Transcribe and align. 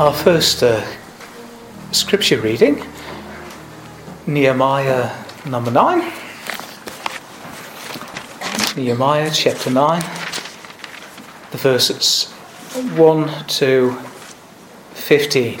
Our 0.00 0.14
first 0.14 0.62
uh, 0.62 0.82
scripture 1.92 2.40
reading, 2.40 2.82
Nehemiah 4.26 5.14
number 5.44 5.70
9. 5.70 5.98
Nehemiah 8.78 9.30
chapter 9.30 9.68
9, 9.68 10.00
the 11.50 11.58
verses 11.58 12.32
1 12.96 13.44
to 13.48 13.92
15. 14.94 15.60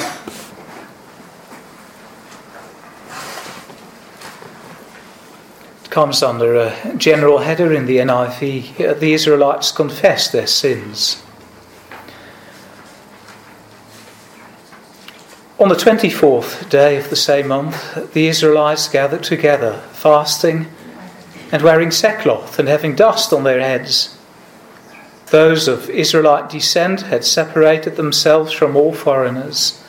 comes 5.90 6.22
under 6.22 6.54
a 6.56 6.94
general 6.96 7.40
header 7.40 7.74
in 7.74 7.84
the 7.84 7.98
NIV. 7.98 9.00
The 9.00 9.12
Israelites 9.12 9.70
confess 9.70 10.32
their 10.32 10.46
sins. 10.46 11.22
On 15.60 15.68
the 15.68 15.74
24th 15.74 16.70
day 16.70 16.96
of 16.96 17.10
the 17.10 17.16
same 17.16 17.48
month, 17.48 18.14
the 18.14 18.28
Israelites 18.28 18.88
gathered 18.88 19.22
together, 19.22 19.74
fasting 19.92 20.68
and 21.52 21.60
wearing 21.60 21.90
sackcloth 21.90 22.58
and 22.58 22.66
having 22.66 22.94
dust 22.96 23.30
on 23.30 23.44
their 23.44 23.60
heads. 23.60 24.16
Those 25.26 25.68
of 25.68 25.90
Israelite 25.90 26.48
descent 26.48 27.02
had 27.02 27.26
separated 27.26 27.96
themselves 27.96 28.54
from 28.54 28.74
all 28.74 28.94
foreigners. 28.94 29.84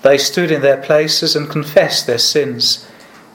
They 0.00 0.16
stood 0.16 0.50
in 0.50 0.62
their 0.62 0.80
places 0.80 1.36
and 1.36 1.50
confessed 1.50 2.06
their 2.06 2.16
sins 2.16 2.88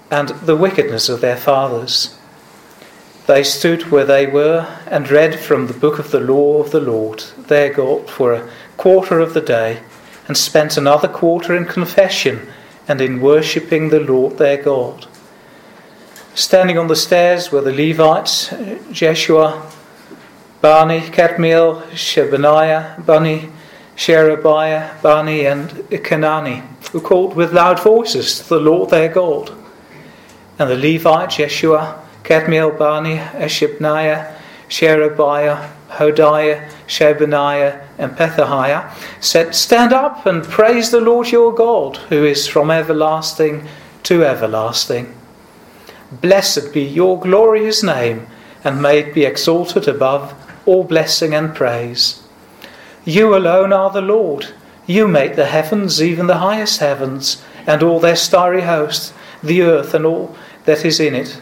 and 0.10 0.30
the 0.30 0.58
wickedness 0.58 1.10
of 1.10 1.22
their 1.22 1.38
fathers. 1.38 2.18
They 3.28 3.44
stood 3.44 3.92
where 3.92 4.06
they 4.06 4.26
were 4.26 4.80
and 4.88 5.12
read 5.12 5.40
from 5.40 5.68
the 5.68 5.74
book 5.74 6.00
of 6.00 6.10
the 6.10 6.22
law 6.22 6.60
of 6.60 6.72
the 6.72 6.82
Lord, 6.82 7.20
their 7.38 7.72
God, 7.72 8.10
for 8.10 8.34
a 8.34 8.50
quarter 8.78 9.20
of 9.20 9.36
the 9.36 9.42
day 9.42 9.82
and 10.28 10.38
spent 10.38 10.78
another 10.78 11.08
quarter 11.08 11.56
in 11.56 11.66
confession 11.66 12.48
and 12.88 13.02
in 13.02 13.22
worshipping 13.22 13.90
the 13.90 14.00
Lord 14.00 14.38
their 14.38 14.62
God. 14.62 15.08
Standing 16.34 16.78
on 16.78 16.88
the 16.88 16.96
stairs 16.96 17.52
were 17.52 17.62
the 17.62 17.74
Levites, 17.74 18.54
Jeshua, 18.92 19.70
Bani, 20.62 21.02
Kadmiel, 21.02 21.82
Shebaniah, 21.92 23.06
Bani, 23.06 23.50
Sherebiah, 23.96 25.02
Bani, 25.02 25.46
and 25.46 25.70
Kenani, 25.70 26.64
who 26.92 27.02
called 27.02 27.36
with 27.36 27.54
loud 27.54 27.80
voices 27.80 28.40
to 28.40 28.50
the 28.50 28.60
Lord 28.60 28.90
their 28.90 29.10
God. 29.10 29.52
And 30.58 30.70
the 30.70 30.76
Levite, 30.76 31.32
Jeshua, 31.32 32.02
Kadmiel, 32.24 32.78
Bani, 32.78 33.18
Shebaniah, 33.18 34.34
Sherebiah, 34.70 35.70
Hodiah, 35.92 36.70
Shebaniah, 36.88 37.86
and 37.98 38.16
Pethahiah, 38.16 38.92
said, 39.20 39.54
Stand 39.54 39.94
up 39.94 40.26
and 40.26 40.44
praise 40.44 40.92
the 40.92 41.02
Lord 41.02 41.32
your 41.32 41.54
God, 41.54 41.98
who 42.10 42.24
is 42.24 42.48
from 42.48 42.72
everlasting 42.72 43.68
to 44.04 44.24
everlasting. 44.24 45.14
Blessed 46.12 46.74
be 46.74 46.82
your 46.82 47.20
glorious 47.20 47.84
name, 47.84 48.28
and 48.64 48.82
may 48.82 49.00
it 49.00 49.14
be 49.14 49.26
exalted 49.26 49.88
above 49.88 50.34
all 50.66 50.84
blessing 50.84 51.34
and 51.34 51.54
praise. 51.54 52.24
You 53.04 53.36
alone 53.36 53.74
are 53.74 53.90
the 53.90 54.02
Lord. 54.02 54.54
You 54.86 55.08
make 55.08 55.36
the 55.36 55.48
heavens, 55.48 56.02
even 56.02 56.28
the 56.28 56.38
highest 56.38 56.80
heavens, 56.80 57.44
and 57.66 57.84
all 57.84 58.00
their 58.00 58.16
starry 58.16 58.62
host, 58.62 59.14
the 59.44 59.62
earth 59.62 59.94
and 59.94 60.06
all 60.06 60.36
that 60.66 60.86
is 60.86 61.00
in 61.00 61.16
it, 61.16 61.42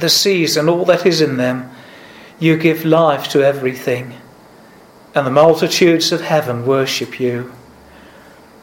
the 0.00 0.08
seas 0.08 0.56
and 0.56 0.68
all 0.68 0.84
that 0.84 1.06
is 1.06 1.20
in 1.20 1.36
them 1.36 1.70
you 2.38 2.56
give 2.56 2.84
life 2.84 3.28
to 3.28 3.42
everything, 3.42 4.14
and 5.14 5.26
the 5.26 5.30
multitudes 5.30 6.12
of 6.12 6.20
heaven 6.20 6.66
worship 6.66 7.18
you. 7.18 7.52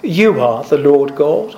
You 0.04 0.39
are 0.42 0.64
the 0.64 0.78
Lord 0.78 1.16
God, 1.16 1.56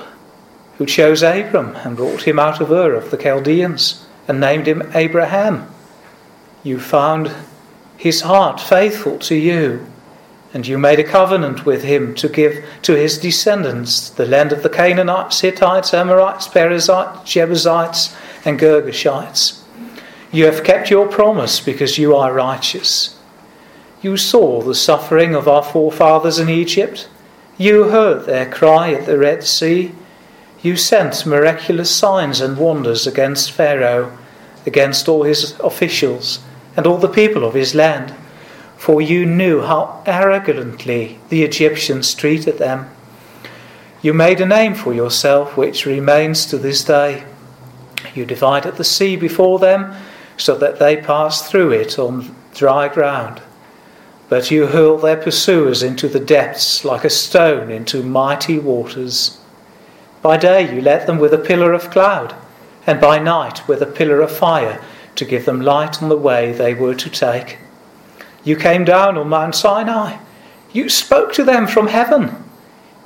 who 0.78 0.86
chose 0.86 1.24
Abram 1.24 1.76
and 1.78 1.98
brought 1.98 2.24
him 2.24 2.40
out 2.40 2.62
of 2.62 2.72
Ur 2.72 2.94
of 2.94 3.12
the 3.12 3.18
Chaldeans 3.18 4.06
and 4.28 4.40
named 4.40 4.68
him 4.68 4.90
Abraham. 4.94 5.68
You 6.64 6.80
found 6.80 7.32
his 7.98 8.22
heart 8.22 8.62
faithful 8.62 9.20
to 9.20 9.36
you, 9.36 9.86
and 10.54 10.66
you 10.66 10.78
made 10.78 11.00
a 11.00 11.04
covenant 11.04 11.66
with 11.66 11.84
him 11.84 12.16
to 12.16 12.30
give 12.30 12.64
to 12.84 12.96
his 12.96 13.18
descendants 13.18 14.10
the 14.10 14.26
land 14.26 14.54
of 14.54 14.64
the 14.64 14.70
Canaanites, 14.70 15.42
Hittites, 15.42 15.94
Amorites, 15.94 16.48
Perizzites, 16.48 17.30
Jebusites, 17.30 18.16
and 18.46 18.58
Girgashites 18.60 19.65
you 20.36 20.46
have 20.46 20.66
kept 20.66 20.90
your 20.90 21.08
promise 21.08 21.62
because 21.62 21.98
you 21.98 22.14
are 22.14 22.34
righteous. 22.34 23.18
You 24.02 24.18
saw 24.18 24.62
the 24.62 24.76
suffering 24.76 25.34
of 25.34 25.48
our 25.48 25.64
forefathers 25.64 26.40
in 26.40 26.50
Egypt. 26.50 27.08
You 27.58 27.86
heard 27.86 28.26
their 28.26 28.52
cry 28.52 28.92
at 28.92 29.06
the 29.06 29.18
Red 29.18 29.46
Sea. 29.46 29.94
You 30.62 30.76
sent 30.76 31.26
miraculous 31.26 31.90
signs 31.90 32.42
and 32.42 32.58
wonders 32.58 33.08
against 33.08 33.54
Pharaoh, 33.54 34.18
against 34.66 35.08
all 35.08 35.24
his 35.24 35.58
officials, 35.62 36.40
and 36.76 36.86
all 36.86 36.98
the 36.98 37.08
people 37.08 37.46
of 37.46 37.54
his 37.54 37.74
land, 37.74 38.14
for 38.76 39.02
you 39.02 39.26
knew 39.26 39.62
how 39.62 40.04
arrogantly 40.06 41.18
the 41.30 41.44
Egyptians 41.44 42.14
treated 42.14 42.58
them. 42.58 42.90
You 44.02 44.14
made 44.14 44.42
a 44.42 44.46
name 44.46 44.76
for 44.76 44.94
yourself 44.94 45.56
which 45.56 45.86
remains 45.86 46.46
to 46.48 46.58
this 46.58 46.84
day. 46.84 47.24
You 48.14 48.26
divided 48.26 48.76
the 48.76 48.84
sea 48.84 49.16
before 49.16 49.60
them 49.60 49.96
so 50.38 50.56
that 50.58 50.80
they 50.80 50.98
pass 50.98 51.50
through 51.50 51.72
it 51.72 51.98
on 51.98 52.36
dry 52.54 52.88
ground. 52.88 53.42
But 54.28 54.50
you 54.50 54.68
hurl 54.68 54.98
their 54.98 55.18
pursuers 55.18 55.84
into 55.84 56.08
the 56.08 56.20
depths 56.20 56.84
like 56.84 57.04
a 57.04 57.10
stone 57.10 57.70
into 57.70 58.04
mighty 58.04 58.58
waters. 58.58 59.40
By 60.22 60.38
day 60.38 60.74
you 60.74 60.82
let 60.82 61.06
them 61.06 61.20
with 61.20 61.34
a 61.34 61.38
pillar 61.38 61.74
of 61.74 61.92
cloud, 61.92 62.36
and 62.88 63.00
by 63.00 63.20
night 63.20 63.68
with 63.68 63.82
a 63.82 63.86
pillar 63.86 64.22
of 64.22 64.36
fire 64.36 64.84
to 65.16 65.26
give 65.26 65.46
them 65.46 65.62
light 65.62 66.02
on 66.02 66.10
the 66.10 66.18
way 66.18 66.52
they 66.52 66.74
were 66.74 66.96
to 66.96 67.10
take. 67.10 67.60
You 68.44 68.56
came 68.56 68.86
down 68.86 69.18
on 69.18 69.30
Mount 69.30 69.56
Sinai. 69.56 70.18
You 70.74 70.90
spoke 70.90 71.34
to 71.34 71.44
them 71.44 71.68
from 71.68 71.88
heaven. 71.88 72.44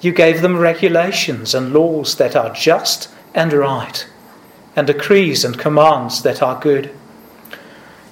You 0.02 0.12
gave 0.12 0.42
them 0.42 0.58
regulations 0.58 1.54
and 1.54 1.74
laws 1.74 2.16
that 2.16 2.36
are 2.36 2.54
just 2.54 3.10
and 3.34 3.54
right, 3.54 4.08
and 4.76 4.88
decrees 4.88 5.44
and 5.44 5.58
commands 5.58 6.24
that 6.24 6.42
are 6.42 6.60
good. 6.60 6.92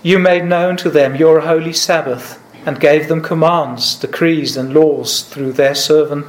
You 0.04 0.20
made 0.20 0.46
known 0.46 0.78
to 0.78 0.90
them 0.90 1.16
your 1.16 1.42
holy 1.42 1.74
Sabbath 1.74 2.42
and 2.66 2.80
gave 2.80 3.08
them 3.08 3.22
commands, 3.22 3.96
decrees, 3.96 4.58
and 4.58 4.74
laws 4.74 5.22
through 5.22 5.54
their 5.54 5.74
servant 5.74 6.28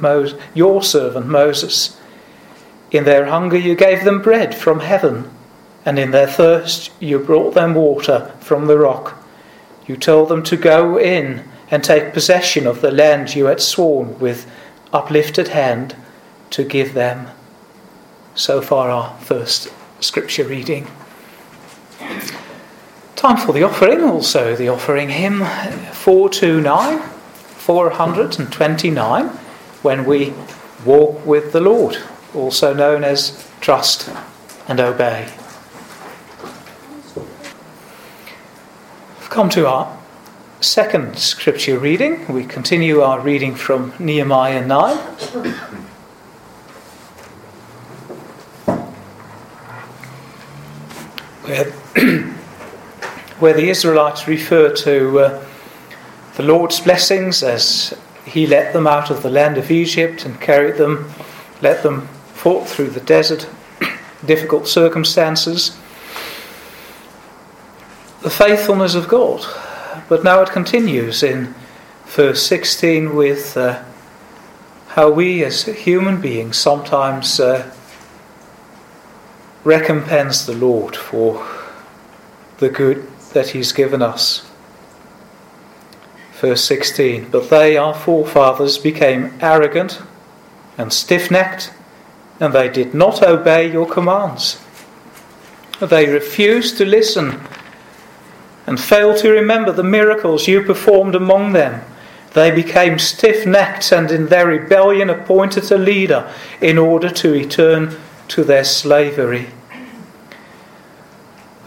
your 0.55 0.81
servant 0.81 1.27
Moses. 1.27 1.97
In 2.91 3.03
their 3.03 3.25
hunger 3.25 3.57
you 3.57 3.75
gave 3.75 4.03
them 4.03 4.21
bread 4.21 4.55
from 4.55 4.79
heaven, 4.79 5.29
and 5.85 5.99
in 5.99 6.11
their 6.11 6.27
thirst 6.27 6.91
you 6.99 7.19
brought 7.19 7.53
them 7.53 7.75
water 7.75 8.33
from 8.39 8.67
the 8.67 8.77
rock. 8.77 9.23
You 9.85 9.97
told 9.97 10.29
them 10.29 10.43
to 10.43 10.55
go 10.55 10.97
in 10.97 11.43
and 11.69 11.83
take 11.83 12.13
possession 12.13 12.65
of 12.65 12.81
the 12.81 12.91
land 12.91 13.35
you 13.35 13.45
had 13.45 13.61
sworn 13.61 14.17
with 14.19 14.49
uplifted 14.93 15.49
hand 15.49 15.95
to 16.51 16.63
give 16.63 16.93
them. 16.93 17.27
So 18.33 18.61
far, 18.61 18.89
our 18.89 19.17
first 19.19 19.71
scripture 19.99 20.45
reading. 20.45 20.87
Time 23.19 23.35
for 23.35 23.51
the 23.51 23.63
offering, 23.63 24.01
also 24.01 24.55
the 24.55 24.69
offering 24.69 25.09
hymn 25.09 25.39
429, 25.91 26.99
429, 26.99 29.27
when 29.81 30.05
we 30.05 30.33
walk 30.85 31.25
with 31.25 31.51
the 31.51 31.59
Lord, 31.59 31.97
also 32.33 32.73
known 32.73 33.03
as 33.03 33.45
trust 33.59 34.09
and 34.69 34.79
obey. 34.79 35.29
We've 39.19 39.29
come 39.29 39.49
to 39.49 39.67
our 39.67 39.99
second 40.61 41.19
scripture 41.19 41.77
reading. 41.77 42.25
We 42.31 42.45
continue 42.45 43.01
our 43.01 43.19
reading 43.19 43.53
from 43.53 43.91
Nehemiah 43.99 44.65
9. 44.65 44.95
Where 51.43 51.73
where 53.39 53.53
the 53.53 53.69
Israelites 53.69 54.27
refer 54.27 54.73
to 54.75 55.19
uh, 55.19 55.45
the 56.35 56.43
Lord's 56.43 56.79
blessings 56.79 57.41
as 57.41 57.97
He 58.25 58.45
let 58.45 58.73
them 58.73 58.85
out 58.85 59.09
of 59.09 59.23
the 59.23 59.29
land 59.29 59.57
of 59.57 59.71
Egypt 59.71 60.25
and 60.25 60.39
carried 60.41 60.75
them, 60.75 61.09
let 61.61 61.83
them 61.83 62.07
fought 62.33 62.67
through 62.67 62.89
the 62.89 62.99
desert, 62.99 63.49
difficult 64.25 64.67
circumstances. 64.67 65.77
The 68.21 68.29
faithfulness 68.29 68.95
of 68.95 69.07
God. 69.07 69.45
But 70.09 70.23
now 70.23 70.41
it 70.41 70.49
continues 70.49 71.23
in 71.23 71.55
verse 72.05 72.45
16 72.45 73.15
with 73.15 73.55
uh, 73.55 73.83
how 74.89 75.11
we 75.11 75.43
as 75.43 75.63
human 75.63 76.19
beings 76.19 76.57
sometimes 76.57 77.39
uh, 77.39 77.73
recompense 79.63 80.45
the 80.45 80.55
Lord 80.55 80.95
for 80.95 81.45
the 82.57 82.69
good 82.69 83.08
that 83.33 83.49
he's 83.49 83.71
given 83.71 84.01
us. 84.01 84.49
Verse 86.33 86.63
16 86.63 87.29
But 87.29 87.49
they, 87.49 87.77
our 87.77 87.93
forefathers, 87.93 88.77
became 88.77 89.33
arrogant 89.41 90.01
and 90.77 90.93
stiff 90.93 91.29
necked, 91.29 91.73
and 92.39 92.53
they 92.53 92.69
did 92.69 92.93
not 92.93 93.21
obey 93.21 93.71
your 93.71 93.87
commands. 93.87 94.61
They 95.81 96.09
refused 96.09 96.77
to 96.77 96.85
listen 96.85 97.41
and 98.67 98.79
failed 98.79 99.17
to 99.17 99.31
remember 99.31 99.71
the 99.71 99.83
miracles 99.83 100.47
you 100.47 100.61
performed 100.61 101.15
among 101.15 101.53
them. 101.53 101.81
They 102.33 102.51
became 102.51 102.99
stiff 102.99 103.45
necked 103.45 103.91
and 103.91 104.11
in 104.11 104.27
their 104.27 104.47
rebellion 104.47 105.09
appointed 105.09 105.71
a 105.71 105.77
leader 105.77 106.31
in 106.61 106.77
order 106.77 107.09
to 107.09 107.31
return 107.31 107.97
to 108.29 108.43
their 108.43 108.63
slavery. 108.63 109.47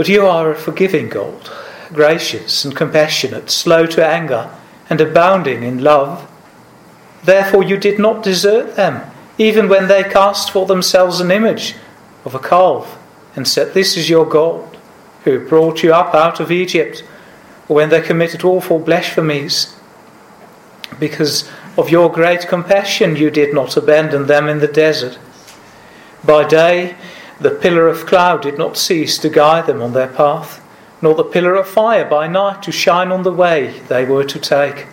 But 0.02 0.08
you 0.08 0.26
are 0.26 0.50
a 0.50 0.56
forgiving 0.56 1.08
God, 1.08 1.48
gracious 1.92 2.64
and 2.64 2.74
compassionate, 2.74 3.52
slow 3.52 3.86
to 3.86 4.04
anger, 4.04 4.50
and 4.90 5.00
abounding 5.00 5.62
in 5.62 5.84
love. 5.84 6.28
Therefore, 7.22 7.62
you 7.62 7.76
did 7.76 8.00
not 8.00 8.24
desert 8.24 8.74
them, 8.74 9.08
even 9.38 9.68
when 9.68 9.86
they 9.86 10.02
cast 10.02 10.50
for 10.50 10.66
themselves 10.66 11.20
an 11.20 11.30
image 11.30 11.76
of 12.24 12.34
a 12.34 12.40
calf 12.40 12.98
and 13.36 13.46
said, 13.46 13.74
This 13.74 13.96
is 13.96 14.10
your 14.10 14.26
God, 14.26 14.76
who 15.22 15.48
brought 15.48 15.84
you 15.84 15.94
up 15.94 16.16
out 16.16 16.40
of 16.40 16.50
Egypt, 16.50 17.04
or 17.68 17.76
when 17.76 17.90
they 17.90 18.00
committed 18.00 18.42
awful 18.42 18.80
blasphemies. 18.80 19.72
Because 20.98 21.48
of 21.78 21.90
your 21.90 22.10
great 22.10 22.48
compassion, 22.48 23.14
you 23.14 23.30
did 23.30 23.54
not 23.54 23.76
abandon 23.76 24.26
them 24.26 24.48
in 24.48 24.58
the 24.58 24.66
desert. 24.66 25.16
By 26.24 26.42
day, 26.42 26.96
the 27.42 27.50
pillar 27.50 27.88
of 27.88 28.06
cloud 28.06 28.42
did 28.42 28.58
not 28.58 28.76
cease 28.76 29.18
to 29.18 29.28
guide 29.28 29.66
them 29.66 29.82
on 29.82 29.92
their 29.92 30.08
path, 30.08 30.60
nor 31.00 31.14
the 31.14 31.24
pillar 31.24 31.54
of 31.56 31.68
fire 31.68 32.04
by 32.08 32.28
night 32.28 32.62
to 32.62 32.72
shine 32.72 33.10
on 33.10 33.22
the 33.22 33.32
way 33.32 33.80
they 33.88 34.04
were 34.04 34.24
to 34.24 34.38
take. 34.38 34.86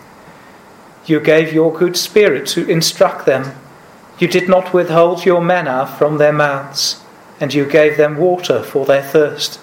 You 1.06 1.20
gave 1.20 1.52
your 1.52 1.72
good 1.72 1.96
spirit 1.96 2.46
to 2.48 2.68
instruct 2.68 3.26
them. 3.26 3.54
You 4.18 4.28
did 4.28 4.48
not 4.48 4.74
withhold 4.74 5.24
your 5.24 5.40
manna 5.40 5.86
from 5.98 6.18
their 6.18 6.32
mouths, 6.32 7.00
and 7.40 7.54
you 7.54 7.64
gave 7.64 7.96
them 7.96 8.16
water 8.16 8.62
for 8.62 8.84
their 8.84 9.02
thirst. 9.02 9.60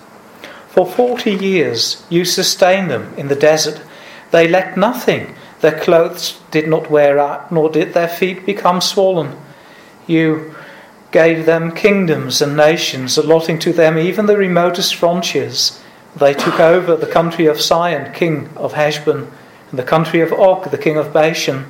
For 0.69 0.86
forty 0.86 1.31
years 1.31 2.06
you 2.10 2.25
sustained 2.25 2.90
them 2.90 3.13
in 3.18 3.28
the 3.28 3.36
desert. 3.36 3.81
They 4.31 4.48
lacked 4.48 4.78
nothing. 4.78 5.36
Their 5.62 5.80
clothes 5.80 6.40
did 6.51 6.68
not 6.68 6.90
wear 6.92 7.19
out, 7.19 7.51
nor 7.51 7.69
did 7.69 7.94
their 7.94 8.07
feet 8.07 8.45
become 8.45 8.81
swollen. 8.81 9.38
You 10.06 10.56
gave 11.12 11.45
them 11.45 11.74
kingdoms 11.74 12.42
and 12.42 12.57
nations, 12.57 13.18
allotting 13.18 13.59
to 13.59 13.74
them 13.74 13.98
even 13.98 14.25
the 14.25 14.38
remotest 14.38 14.95
frontiers. 14.95 15.81
They 16.15 16.33
took 16.33 16.59
over 16.59 16.95
the 16.95 17.07
country 17.07 17.45
of 17.45 17.62
Sihon, 17.62 18.13
king 18.13 18.50
of 18.56 18.74
Heshbon, 18.74 19.31
and 19.69 19.80
the 19.80 19.83
country 19.83 20.21
of 20.21 20.33
Og, 20.33 20.69
the 20.71 20.77
king 20.77 20.98
of 20.98 21.13
Bashan. 21.13 21.65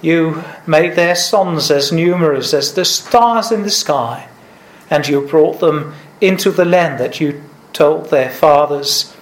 You 0.00 0.42
made 0.66 0.96
their 0.96 1.14
sons 1.14 1.70
as 1.70 1.92
numerous 1.92 2.54
as 2.54 2.74
the 2.74 2.84
stars 2.84 3.50
in 3.50 3.62
the 3.62 3.70
sky, 3.70 4.28
and 4.90 5.06
you 5.06 5.26
brought 5.26 5.60
them 5.60 5.94
into 6.20 6.50
the 6.50 6.64
land 6.64 6.98
that 7.00 7.20
you 7.20 7.42
told 7.72 8.10
their 8.10 8.30
fathers 8.30 9.14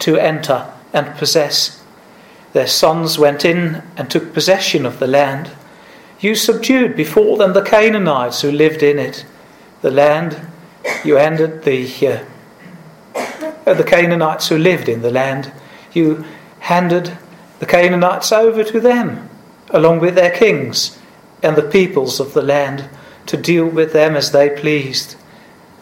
to 0.00 0.16
enter 0.16 0.72
and 0.92 1.14
possess. 1.16 1.82
Their 2.52 2.66
sons 2.66 3.18
went 3.18 3.44
in 3.44 3.82
and 3.96 4.10
took 4.10 4.32
possession 4.32 4.86
of 4.86 4.98
the 4.98 5.06
land. 5.06 5.50
You 6.18 6.34
subdued 6.34 6.96
before 6.96 7.36
them 7.36 7.52
the 7.52 7.62
Canaanites 7.62 8.40
who 8.40 8.50
lived 8.50 8.82
in 8.82 8.98
it. 8.98 9.26
The 9.82 9.90
land 9.90 10.40
you 11.04 11.18
ended 11.18 11.64
the 11.64 12.24
uh, 13.66 13.74
the 13.74 13.84
Canaanites 13.84 14.48
who 14.48 14.56
lived 14.56 14.88
in 14.88 15.02
the 15.02 15.10
land. 15.10 15.52
You 15.92 16.24
handed 16.60 17.18
the 17.58 17.66
Canaanites 17.66 18.32
over 18.32 18.64
to 18.64 18.80
them, 18.80 19.28
along 19.70 20.00
with 20.00 20.14
their 20.14 20.30
kings 20.30 20.98
and 21.42 21.54
the 21.54 21.62
peoples 21.62 22.18
of 22.18 22.32
the 22.32 22.42
land, 22.42 22.88
to 23.26 23.36
deal 23.36 23.66
with 23.66 23.92
them 23.92 24.16
as 24.16 24.32
they 24.32 24.48
pleased. 24.48 25.16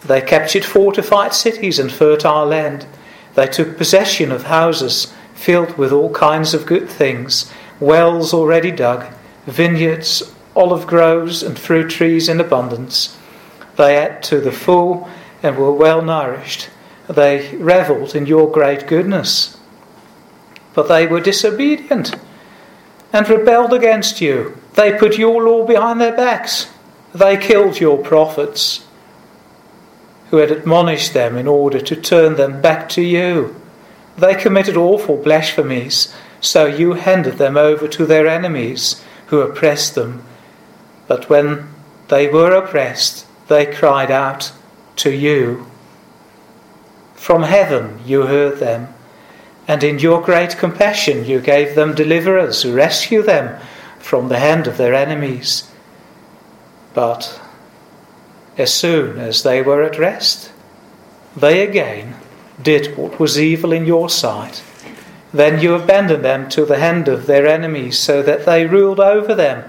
They 0.04 0.20
captured 0.20 0.64
fortified 0.64 1.32
cities 1.32 1.78
and 1.78 1.92
fertile 1.92 2.46
land. 2.46 2.86
They 3.34 3.46
took 3.46 3.76
possession 3.76 4.32
of 4.32 4.44
houses 4.44 5.12
filled 5.34 5.78
with 5.78 5.92
all 5.92 6.12
kinds 6.12 6.54
of 6.54 6.66
good 6.66 6.88
things, 6.88 7.52
wells 7.78 8.34
already 8.34 8.70
dug 8.70 9.06
vineyards, 9.46 10.22
olive 10.56 10.86
groves, 10.86 11.42
and 11.42 11.58
fruit 11.58 11.90
trees 11.90 12.28
in 12.28 12.40
abundance. 12.40 13.16
They 13.76 14.02
ate 14.02 14.22
to 14.24 14.40
the 14.40 14.52
full 14.52 15.08
and 15.42 15.56
were 15.56 15.72
well 15.72 16.02
nourished. 16.02 16.70
They 17.08 17.56
revelled 17.56 18.14
in 18.14 18.26
your 18.26 18.50
great 18.50 18.86
goodness. 18.86 19.58
But 20.74 20.88
they 20.88 21.06
were 21.06 21.20
disobedient 21.20 22.14
and 23.12 23.28
rebelled 23.28 23.72
against 23.72 24.20
you. 24.20 24.56
They 24.74 24.98
put 24.98 25.18
your 25.18 25.42
law 25.42 25.66
behind 25.66 26.00
their 26.00 26.16
backs. 26.16 26.70
They 27.14 27.36
killed 27.36 27.78
your 27.78 27.98
prophets 27.98 28.84
who 30.30 30.38
had 30.38 30.50
admonished 30.50 31.12
them 31.12 31.36
in 31.36 31.46
order 31.46 31.80
to 31.80 31.94
turn 31.94 32.34
them 32.34 32.60
back 32.60 32.88
to 32.90 33.02
you. 33.02 33.54
They 34.16 34.34
committed 34.34 34.76
awful 34.76 35.16
blasphemies, 35.16 36.12
so 36.40 36.66
you 36.66 36.94
handed 36.94 37.38
them 37.38 37.56
over 37.56 37.86
to 37.86 38.06
their 38.06 38.26
enemies 38.26 39.04
who 39.26 39.40
oppressed 39.40 39.94
them. 39.94 40.24
But 41.06 41.28
when 41.28 41.68
they 42.08 42.28
were 42.28 42.52
oppressed, 42.52 43.26
they 43.48 43.66
cried 43.66 44.10
out 44.10 44.52
to 44.96 45.10
you. 45.10 45.66
From 47.14 47.42
heaven 47.42 48.00
you 48.04 48.22
heard 48.22 48.58
them, 48.58 48.92
and 49.66 49.82
in 49.82 49.98
your 49.98 50.20
great 50.20 50.56
compassion 50.58 51.24
you 51.24 51.40
gave 51.40 51.74
them 51.74 51.94
deliverers 51.94 52.62
who 52.62 52.74
rescue 52.74 53.22
them 53.22 53.58
from 53.98 54.28
the 54.28 54.38
hand 54.38 54.66
of 54.66 54.76
their 54.76 54.94
enemies. 54.94 55.70
But 56.92 57.40
as 58.58 58.72
soon 58.72 59.18
as 59.18 59.42
they 59.42 59.62
were 59.62 59.82
at 59.82 59.98
rest, 59.98 60.52
they 61.36 61.66
again 61.66 62.16
did 62.62 62.96
what 62.96 63.18
was 63.18 63.40
evil 63.40 63.72
in 63.72 63.84
your 63.84 64.08
sight 64.08 64.62
then 65.34 65.60
you 65.60 65.74
abandoned 65.74 66.24
them 66.24 66.48
to 66.48 66.64
the 66.64 66.78
hand 66.78 67.08
of 67.08 67.26
their 67.26 67.44
enemies, 67.48 67.98
so 67.98 68.22
that 68.22 68.46
they 68.46 68.66
ruled 68.66 69.00
over 69.00 69.34
them. 69.34 69.68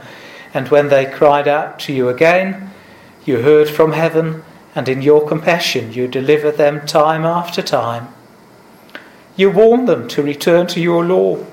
And 0.54 0.70
when 0.70 0.90
they 0.90 1.08
cried 1.08 1.48
out 1.48 1.80
to 1.82 1.94
you 1.94 2.08
again, 2.08 2.70
you 3.26 3.42
heard 3.42 3.68
from 3.68 3.94
heaven, 3.94 4.44
and 4.76 4.88
in 4.88 5.02
your 5.02 5.28
compassion 5.28 5.92
you 5.92 6.08
delivered 6.08 6.58
them 6.58 6.86
time 6.86 7.26
after 7.26 7.64
time. 7.64 8.10
You 9.36 9.50
warned 9.50 9.90
them 9.90 10.08
to 10.10 10.22
return 10.22 10.68
to 10.68 10.80
your 10.80 11.04
law. 11.04 11.44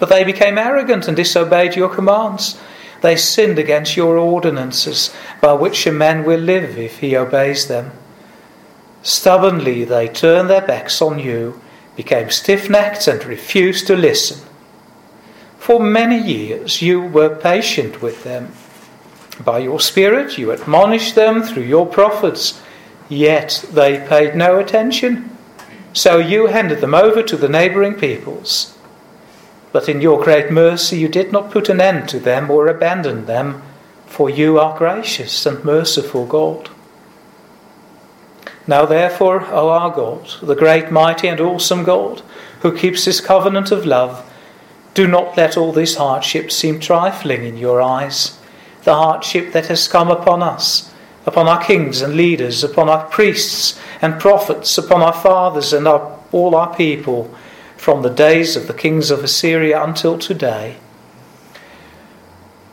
But 0.00 0.08
they 0.08 0.24
became 0.24 0.58
arrogant 0.58 1.06
and 1.06 1.16
disobeyed 1.16 1.76
your 1.76 1.88
commands. 1.88 2.60
They 3.00 3.14
sinned 3.14 3.60
against 3.60 3.96
your 3.96 4.18
ordinances, 4.18 5.14
by 5.40 5.52
which 5.52 5.86
a 5.86 5.92
man 5.92 6.24
will 6.24 6.40
live 6.40 6.76
if 6.76 6.98
he 6.98 7.16
obeys 7.16 7.68
them. 7.68 7.92
Stubbornly 9.04 9.84
they 9.84 10.08
turned 10.08 10.50
their 10.50 10.66
backs 10.66 11.00
on 11.00 11.20
you 11.20 11.60
became 11.96 12.30
stiff 12.30 12.68
necked 12.70 13.08
and 13.08 13.24
refused 13.24 13.86
to 13.86 13.96
listen. 13.96 14.46
For 15.58 15.80
many 15.80 16.18
years 16.18 16.80
you 16.80 17.00
were 17.00 17.34
patient 17.34 18.00
with 18.00 18.22
them. 18.22 18.52
By 19.44 19.58
your 19.58 19.80
Spirit 19.80 20.38
you 20.38 20.52
admonished 20.52 21.14
them 21.14 21.42
through 21.42 21.64
your 21.64 21.86
prophets, 21.86 22.62
yet 23.08 23.64
they 23.72 24.06
paid 24.06 24.36
no 24.36 24.58
attention. 24.58 25.30
So 25.92 26.18
you 26.18 26.46
handed 26.46 26.80
them 26.80 26.94
over 26.94 27.22
to 27.22 27.36
the 27.36 27.48
neighboring 27.48 27.94
peoples. 27.94 28.76
But 29.72 29.88
in 29.88 30.00
your 30.00 30.22
great 30.22 30.52
mercy 30.52 30.98
you 30.98 31.08
did 31.08 31.32
not 31.32 31.50
put 31.50 31.68
an 31.68 31.80
end 31.80 32.08
to 32.10 32.20
them 32.20 32.50
or 32.50 32.68
abandon 32.68 33.26
them, 33.26 33.62
for 34.06 34.30
you 34.30 34.58
are 34.58 34.78
gracious 34.78 35.44
and 35.46 35.64
merciful 35.64 36.26
God. 36.26 36.70
Now, 38.66 38.84
therefore, 38.84 39.46
O 39.52 39.68
our 39.68 39.90
God, 39.90 40.28
the 40.42 40.56
great, 40.56 40.90
mighty, 40.90 41.28
and 41.28 41.40
awesome 41.40 41.84
God, 41.84 42.22
who 42.60 42.76
keeps 42.76 43.04
his 43.04 43.20
covenant 43.20 43.70
of 43.70 43.86
love, 43.86 44.28
do 44.94 45.06
not 45.06 45.36
let 45.36 45.56
all 45.56 45.72
these 45.72 45.96
hardships 45.96 46.56
seem 46.56 46.80
trifling 46.80 47.44
in 47.44 47.56
your 47.56 47.80
eyes. 47.80 48.38
The 48.82 48.94
hardship 48.94 49.52
that 49.52 49.66
has 49.66 49.86
come 49.86 50.10
upon 50.10 50.42
us, 50.42 50.92
upon 51.26 51.46
our 51.46 51.62
kings 51.62 52.00
and 52.00 52.14
leaders, 52.14 52.64
upon 52.64 52.88
our 52.88 53.04
priests 53.06 53.78
and 54.02 54.18
prophets, 54.18 54.76
upon 54.78 55.02
our 55.02 55.12
fathers 55.12 55.72
and 55.72 55.86
our, 55.86 56.18
all 56.32 56.56
our 56.56 56.74
people, 56.74 57.32
from 57.76 58.02
the 58.02 58.10
days 58.10 58.56
of 58.56 58.66
the 58.66 58.74
kings 58.74 59.10
of 59.10 59.22
Assyria 59.22 59.82
until 59.82 60.18
today. 60.18 60.76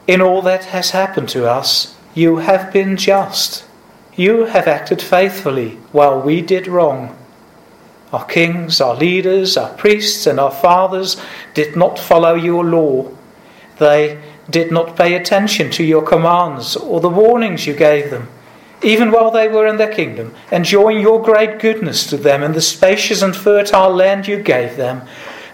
In 0.07 0.21
all 0.21 0.41
that 0.41 0.65
has 0.65 0.91
happened 0.91 1.29
to 1.29 1.47
us, 1.47 1.95
you 2.15 2.37
have 2.37 2.73
been 2.73 2.97
just 2.97 3.65
you 4.15 4.45
have 4.45 4.67
acted 4.67 5.01
faithfully 5.01 5.71
while 5.91 6.19
we 6.21 6.41
did 6.41 6.67
wrong. 6.67 7.15
Our 8.11 8.25
kings, 8.25 8.79
our 8.79 8.95
leaders, 8.95 9.57
our 9.57 9.73
priests, 9.75 10.27
and 10.27 10.39
our 10.39 10.51
fathers 10.51 11.19
did 11.53 11.75
not 11.75 11.97
follow 11.97 12.35
your 12.35 12.63
law. 12.63 13.11
They 13.79 14.21
did 14.49 14.71
not 14.71 14.95
pay 14.95 15.15
attention 15.15 15.71
to 15.71 15.83
your 15.83 16.03
commands 16.03 16.75
or 16.75 16.99
the 16.99 17.09
warnings 17.09 17.65
you 17.65 17.73
gave 17.73 18.11
them, 18.11 18.27
even 18.83 19.11
while 19.11 19.31
they 19.31 19.47
were 19.47 19.65
in 19.65 19.77
their 19.77 19.93
kingdom, 19.93 20.35
enjoying 20.51 20.99
your 20.99 21.23
great 21.23 21.59
goodness 21.59 22.05
to 22.07 22.17
them 22.17 22.43
in 22.43 22.51
the 22.51 22.61
spacious 22.61 23.21
and 23.21 23.35
fertile 23.35 23.93
land 23.93 24.27
you 24.27 24.41
gave 24.41 24.77
them. 24.77 25.01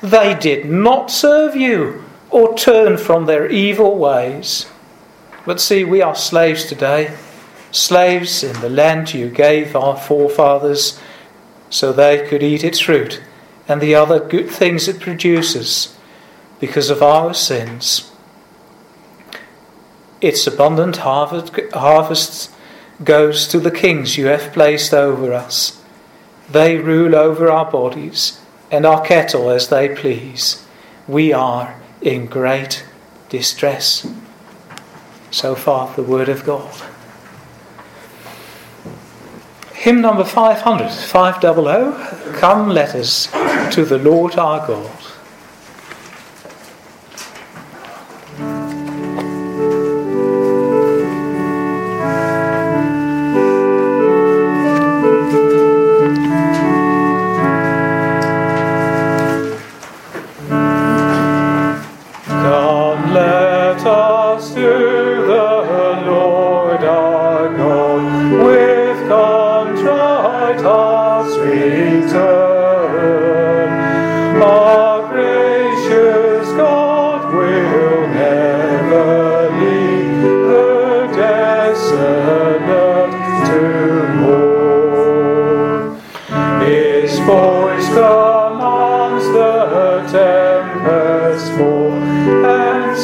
They 0.01 0.33
did 0.33 0.65
not 0.65 1.11
serve 1.11 1.55
you 1.55 2.03
or 2.29 2.57
turn 2.57 2.97
from 2.97 3.25
their 3.25 3.49
evil 3.49 3.97
ways. 3.97 4.67
But 5.45 5.61
see, 5.61 5.83
we 5.83 6.01
are 6.01 6.15
slaves 6.15 6.65
today, 6.65 7.15
slaves 7.71 8.43
in 8.43 8.59
the 8.61 8.69
land 8.69 9.13
you 9.13 9.29
gave 9.29 9.75
our 9.75 9.95
forefathers 9.95 10.99
so 11.69 11.93
they 11.93 12.27
could 12.27 12.41
eat 12.41 12.63
its 12.63 12.79
fruit 12.79 13.21
and 13.67 13.79
the 13.79 13.93
other 13.93 14.19
good 14.19 14.49
things 14.49 14.87
it 14.87 14.99
produces 14.99 15.95
because 16.59 16.89
of 16.89 17.03
our 17.03 17.33
sins. 17.33 18.11
Its 20.19 20.45
abundant 20.47 20.97
harvest 20.97 22.51
goes 23.03 23.47
to 23.47 23.59
the 23.59 23.71
kings 23.71 24.17
you 24.17 24.25
have 24.25 24.51
placed 24.51 24.93
over 24.93 25.33
us. 25.33 25.81
They 26.49 26.77
rule 26.77 27.15
over 27.15 27.49
our 27.49 27.69
bodies 27.71 28.41
and 28.71 28.85
our 28.85 29.01
cattle 29.05 29.49
as 29.49 29.69
they 29.69 29.95
please. 29.95 30.65
We 31.07 31.31
are 31.31 31.79
in 32.01 32.25
great 32.25 32.83
distress. 33.29 34.05
So 35.31 35.53
far, 35.55 35.95
the 35.95 36.03
Word 36.03 36.27
of 36.27 36.43
God. 36.43 36.73
Hymn 39.89 40.01
number 40.01 40.23
500, 40.23 40.87
500, 40.87 42.35
Come 42.35 42.69
let 42.69 42.93
us 42.93 43.25
to 43.73 43.83
the 43.83 43.97
Lord 43.97 44.35
our 44.35 44.67
God. 44.67 45.18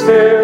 stay. 0.06 0.35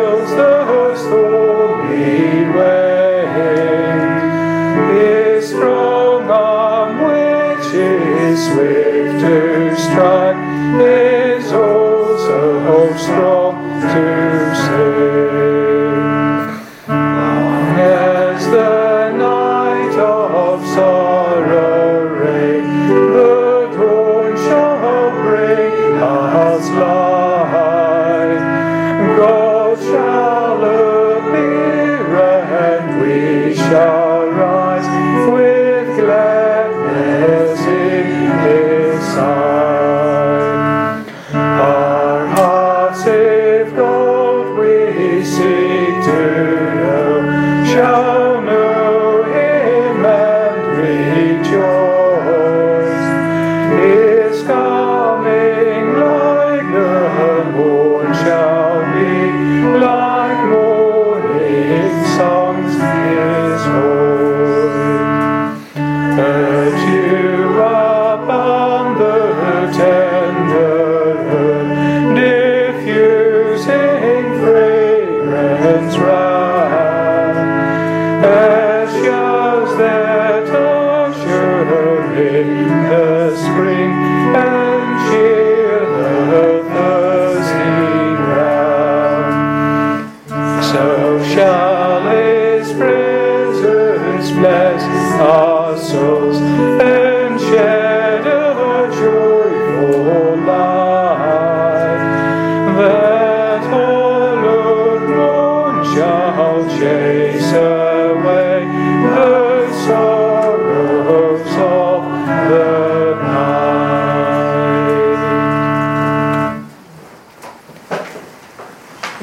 show. 47.72 48.01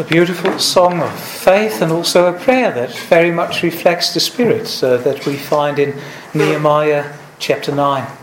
Beautiful 0.08 0.58
song 0.58 1.00
of 1.00 1.20
faith 1.20 1.82
and 1.82 1.92
also 1.92 2.34
a 2.34 2.38
prayer 2.40 2.72
that 2.72 2.92
very 3.08 3.30
much 3.30 3.62
reflects 3.62 4.14
the 4.14 4.20
spirit 4.20 4.82
uh, 4.82 4.96
that 4.96 5.26
we 5.26 5.36
find 5.36 5.78
in 5.78 5.94
Nehemiah 6.34 7.14
chapter 7.38 7.74
9. 7.74 8.17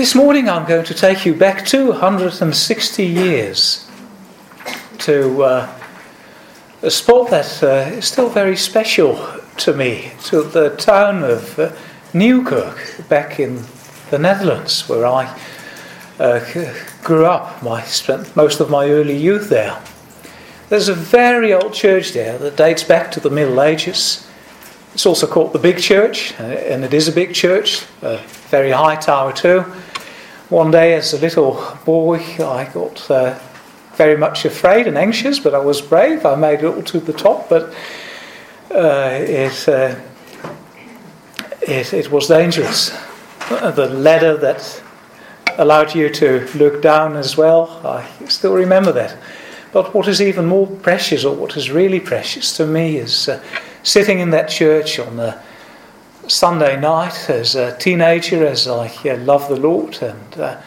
This 0.00 0.14
morning 0.14 0.48
I'm 0.48 0.66
going 0.66 0.86
to 0.86 0.94
take 0.94 1.26
you 1.26 1.34
back 1.34 1.66
260 1.66 3.04
years 3.04 3.86
to 5.00 5.42
uh, 5.42 5.78
a 6.80 6.90
spot 6.90 7.28
that 7.28 7.62
uh, 7.62 7.96
is 7.98 8.06
still 8.06 8.30
very 8.30 8.56
special 8.56 9.22
to 9.58 9.74
me, 9.74 10.12
to 10.24 10.40
the 10.40 10.70
town 10.76 11.22
of 11.22 11.58
uh, 11.58 11.72
back 13.10 13.38
in 13.38 13.62
the 14.08 14.18
Netherlands, 14.18 14.88
where 14.88 15.04
I 15.04 15.38
uh, 16.18 16.74
grew 17.04 17.26
up. 17.26 17.62
I 17.62 17.82
spent 17.82 18.34
most 18.34 18.60
of 18.60 18.70
my 18.70 18.88
early 18.88 19.18
youth 19.18 19.50
there. 19.50 19.78
There's 20.70 20.88
a 20.88 20.94
very 20.94 21.52
old 21.52 21.74
church 21.74 22.12
there 22.12 22.38
that 22.38 22.56
dates 22.56 22.84
back 22.84 23.12
to 23.12 23.20
the 23.20 23.28
Middle 23.28 23.60
Ages. 23.60 24.26
It's 24.94 25.04
also 25.04 25.26
called 25.26 25.52
the 25.52 25.58
Big 25.58 25.78
Church, 25.78 26.32
uh, 26.40 26.44
and 26.44 26.84
it 26.84 26.94
is 26.94 27.06
a 27.06 27.12
big 27.12 27.34
church, 27.34 27.84
a 28.00 28.16
very 28.48 28.70
high 28.70 28.96
tower 28.96 29.34
too. 29.34 29.66
One 30.50 30.72
day, 30.72 30.94
as 30.94 31.14
a 31.14 31.18
little 31.18 31.64
boy, 31.84 32.18
I 32.40 32.68
got 32.74 33.08
uh, 33.08 33.38
very 33.94 34.16
much 34.16 34.44
afraid 34.44 34.88
and 34.88 34.98
anxious, 34.98 35.38
but 35.38 35.54
I 35.54 35.60
was 35.60 35.80
brave. 35.80 36.26
I 36.26 36.34
made 36.34 36.58
it 36.60 36.64
all 36.64 36.82
to 36.82 36.98
the 36.98 37.12
top, 37.12 37.48
but 37.48 37.72
uh, 38.74 39.10
it, 39.12 39.68
uh, 39.68 39.94
it, 41.62 41.94
it 41.94 42.10
was 42.10 42.26
dangerous 42.26 42.90
the 43.48 43.88
ladder 43.92 44.36
that 44.38 44.82
allowed 45.58 45.94
you 45.94 46.10
to 46.10 46.48
look 46.56 46.82
down 46.82 47.16
as 47.16 47.36
well. 47.36 47.80
I 47.84 48.08
still 48.26 48.54
remember 48.54 48.90
that. 48.90 49.16
But 49.72 49.94
what 49.94 50.08
is 50.08 50.20
even 50.20 50.46
more 50.46 50.66
precious, 50.66 51.24
or 51.24 51.36
what 51.36 51.56
is 51.56 51.70
really 51.70 52.00
precious 52.00 52.56
to 52.56 52.66
me, 52.66 52.96
is 52.96 53.28
uh, 53.28 53.40
sitting 53.84 54.18
in 54.18 54.30
that 54.30 54.48
church 54.48 54.98
on 54.98 55.20
a 55.20 55.40
Sunday 56.30 56.80
night 56.80 57.28
as 57.28 57.54
a 57.54 57.76
teenager, 57.78 58.46
as 58.46 58.68
I 58.68 58.86
uh, 59.04 59.16
love 59.18 59.48
the 59.48 59.56
Lord 59.56 60.00
and 60.02 60.38
uh, 60.38 60.60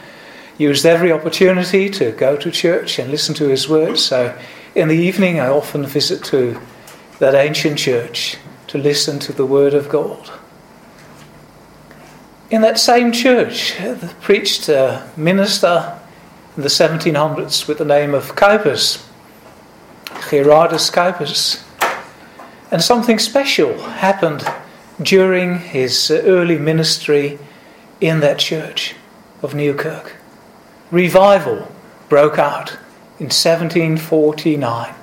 used 0.58 0.86
every 0.86 1.12
opportunity 1.12 1.89
to 1.89 2.12
go 2.12 2.36
to 2.38 2.51
church 2.51 3.00
and 3.00 3.10
listen 3.10 3.34
to 3.36 3.48
His 3.48 3.67
word. 3.70 3.98
So 3.98 4.38
in 4.75 4.88
the 4.88 4.98
evening, 4.98 5.39
I 5.39 5.48
often 5.48 5.86
visit 5.86 6.24
to 6.25 6.60
that 7.20 7.36
ancient 7.36 7.79
church 7.79 8.38
to 8.67 8.77
listen 8.77 9.20
to 9.20 9.34
the 9.34 9.46
word 9.46 9.74
of 9.74 9.89
God 9.89 10.29
in 12.53 12.62
that 12.62 12.77
same 12.77 13.12
church, 13.12 13.75
the 13.79 14.13
preached 14.22 14.70
a 14.70 15.10
minister 15.17 16.00
in 16.55 16.62
the 16.62 16.70
1700s 16.70 17.67
with 17.67 17.79
the 17.79 17.86
name 17.86 18.13
of 18.13 18.36
Cuypers, 18.36 19.03
Gerardus 20.29 20.91
Cuypers. 20.91 21.63
And 22.70 22.79
something 22.79 23.17
special 23.17 23.75
happened 23.82 24.43
during 25.02 25.60
his 25.60 26.12
early 26.12 26.58
ministry 26.58 27.40
in 28.00 28.20
that 28.20 28.40
church 28.40 28.96
of 29.42 29.56
Newkirk. 29.56 30.16
Revival 30.92 31.72
broke 32.10 32.38
out 32.38 32.72
in 33.20 33.30
1749, 33.30 34.94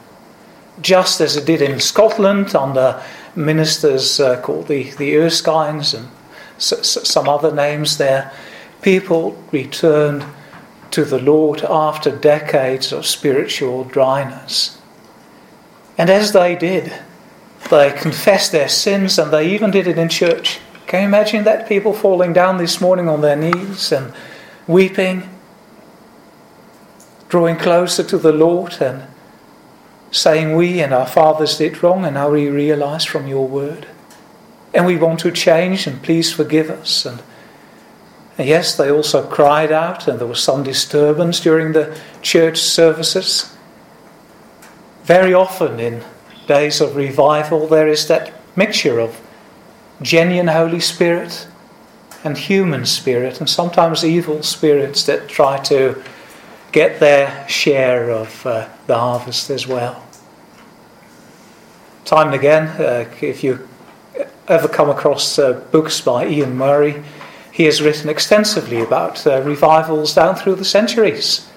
just 0.80 1.20
as 1.20 1.36
it 1.36 1.44
did 1.46 1.62
in 1.62 1.80
Scotland 1.80 2.54
under 2.54 3.02
ministers 3.34 4.20
uh, 4.20 4.40
called 4.40 4.68
the, 4.68 4.90
the 4.92 5.14
Erskines 5.14 5.94
and 5.94 6.08
s- 6.56 6.72
s- 6.72 7.08
some 7.08 7.28
other 7.28 7.52
names 7.52 7.98
there. 7.98 8.32
People 8.82 9.42
returned 9.52 10.24
to 10.90 11.04
the 11.04 11.20
Lord 11.20 11.62
after 11.62 12.10
decades 12.10 12.92
of 12.92 13.06
spiritual 13.06 13.84
dryness. 13.84 14.78
And 15.96 16.10
as 16.10 16.32
they 16.32 16.56
did, 16.56 16.92
they 17.68 17.92
confessed 17.92 18.52
their 18.52 18.68
sins 18.68 19.18
and 19.18 19.32
they 19.32 19.52
even 19.52 19.70
did 19.70 19.86
it 19.86 19.98
in 19.98 20.08
church. 20.08 20.60
Can 20.86 21.02
you 21.02 21.08
imagine 21.08 21.44
that? 21.44 21.68
People 21.68 21.92
falling 21.92 22.32
down 22.32 22.56
this 22.56 22.80
morning 22.80 23.08
on 23.08 23.20
their 23.20 23.36
knees 23.36 23.92
and 23.92 24.12
weeping, 24.66 25.28
drawing 27.28 27.56
closer 27.56 28.02
to 28.02 28.18
the 28.18 28.32
Lord 28.32 28.80
and 28.80 29.04
saying, 30.10 30.56
We 30.56 30.80
and 30.80 30.92
our 30.92 31.06
fathers 31.06 31.58
did 31.58 31.82
wrong 31.82 32.04
and 32.04 32.14
now 32.14 32.30
we 32.30 32.48
realize 32.48 33.04
from 33.04 33.28
your 33.28 33.46
word. 33.46 33.86
And 34.74 34.86
we 34.86 34.96
want 34.96 35.20
to 35.20 35.30
change 35.30 35.86
and 35.86 36.02
please 36.02 36.32
forgive 36.32 36.70
us. 36.70 37.04
And, 37.04 37.22
and 38.38 38.48
yes, 38.48 38.76
they 38.76 38.90
also 38.90 39.26
cried 39.28 39.70
out 39.70 40.08
and 40.08 40.18
there 40.18 40.26
was 40.26 40.42
some 40.42 40.62
disturbance 40.62 41.40
during 41.40 41.72
the 41.72 41.96
church 42.22 42.58
services. 42.58 43.54
Very 45.04 45.34
often 45.34 45.78
in 45.78 46.02
days 46.50 46.80
of 46.80 46.96
revival, 46.96 47.68
there 47.68 47.86
is 47.86 48.08
that 48.08 48.32
mixture 48.56 48.98
of 48.98 49.20
genuine 50.02 50.48
Holy 50.48 50.80
Spirit 50.80 51.46
and 52.24 52.36
human 52.36 52.84
spirit, 52.84 53.38
and 53.38 53.48
sometimes 53.48 54.04
evil 54.04 54.42
spirits 54.42 55.04
that 55.04 55.28
try 55.28 55.58
to 55.58 56.02
get 56.72 56.98
their 56.98 57.48
share 57.48 58.10
of 58.10 58.44
uh, 58.44 58.68
the 58.88 58.98
harvest 58.98 59.48
as 59.50 59.66
well. 59.66 60.02
Time 62.04 62.26
and 62.26 62.34
again, 62.34 62.66
uh, 62.80 63.08
if 63.22 63.44
you 63.44 63.68
ever 64.48 64.68
come 64.68 64.90
across 64.90 65.38
uh, 65.38 65.52
books 65.70 66.00
by 66.00 66.24
Iain 66.24 66.56
Murray, 66.56 67.02
he 67.52 67.64
has 67.64 67.80
written 67.80 68.10
extensively 68.10 68.80
about 68.80 69.24
uh, 69.24 69.40
revivals 69.42 70.14
down 70.14 70.34
through 70.34 70.56
the 70.56 70.64
centuries. 70.64 71.48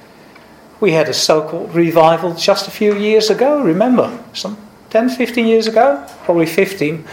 We 0.79 0.91
had 0.91 1.09
a 1.09 1.13
so 1.13 1.41
called 1.41 1.73
revival 1.73 2.35
just 2.35 2.67
a 2.67 2.71
few 2.71 2.95
years 2.95 3.31
ago, 3.31 3.63
remember? 3.63 4.19
Some 4.33 4.57
10, 4.93 5.09
15 5.09 5.47
years 5.47 5.65
ago, 5.65 6.05
probably 6.23 6.45
15, 6.45 7.03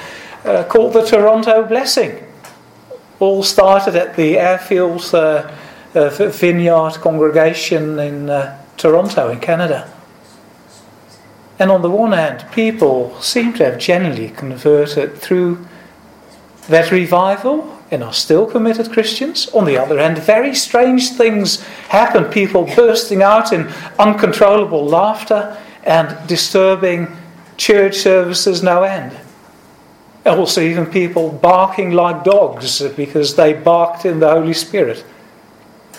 uh, 0.45 0.65
called 0.65 0.93
the 0.93 1.01
Toronto 1.01 1.65
Blessing. 1.65 2.23
All 3.21 3.43
started 3.43 3.97
at 3.97 4.17
the 4.17 4.39
Airfield 4.39 5.03
uh, 5.15 5.51
uh, 5.95 6.11
Vineyard 6.11 7.01
congregation 7.01 7.99
in 7.99 8.29
uh, 8.29 8.63
Toronto, 8.77 9.31
in 9.31 9.41
Canada. 9.41 9.91
And 11.59 11.71
on 11.71 11.81
the 11.81 11.89
one 11.89 12.13
hand, 12.13 12.45
people 12.53 13.19
seem 13.23 13.55
to 13.55 13.65
have 13.65 13.79
generally 13.79 14.29
converted 14.29 15.17
through 15.17 15.67
that 16.69 16.91
revival 16.91 17.79
and 17.91 18.05
are 18.05 18.13
still 18.13 18.45
committed 18.45 18.93
Christians. 18.93 19.49
On 19.55 19.65
the 19.65 19.79
other 19.79 19.99
hand, 19.99 20.19
very 20.19 20.55
strange 20.55 21.13
things 21.13 21.63
happen. 21.89 22.25
People 22.25 22.71
bursting 22.77 23.23
out 23.23 23.55
in 23.55 23.73
uncontrollable 23.99 24.85
laughter 24.85 25.57
and 25.85 26.15
disturbing 26.29 27.17
church 27.61 27.97
services 27.97 28.63
no 28.63 28.83
end. 28.83 29.17
Also, 30.25 30.63
even 30.63 30.87
people 30.87 31.31
barking 31.31 31.93
like 31.93 32.25
dogs 32.25 32.83
because 32.97 33.37
they 33.37 33.53
barked 33.53 34.07
in 34.07 34.19
the 34.19 34.31
Holy 34.31 34.55
Spirit. 34.55 35.05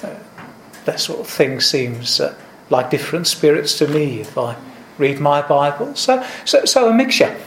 Uh, 0.04 0.16
that 0.86 1.00
sort 1.00 1.20
of 1.20 1.28
thing 1.28 1.60
seems 1.60 2.20
uh, 2.20 2.36
like 2.72 2.90
different 2.90 3.28
spirits 3.28 3.78
to 3.78 3.88
me 3.88 4.22
if 4.22 4.38
I 4.38 4.56
read 4.98 5.20
my 5.20 5.42
Bible. 5.42 5.96
So, 5.96 6.26
so, 6.46 6.66
so 6.66 6.90
a 6.90 6.94
mixture. 6.94 7.40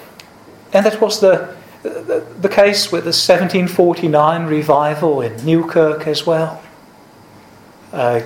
And 0.72 0.87
that 0.87 1.00
was 1.00 1.20
the, 1.20 1.57
the, 1.83 2.24
the 2.40 2.48
case 2.48 2.92
with 2.92 3.03
the 3.05 3.14
1749 3.14 4.46
revival 4.46 5.22
in 5.22 5.44
Newkirk 5.44 6.07
as 6.07 6.24
well. 6.24 6.62
Uh, 7.92 8.20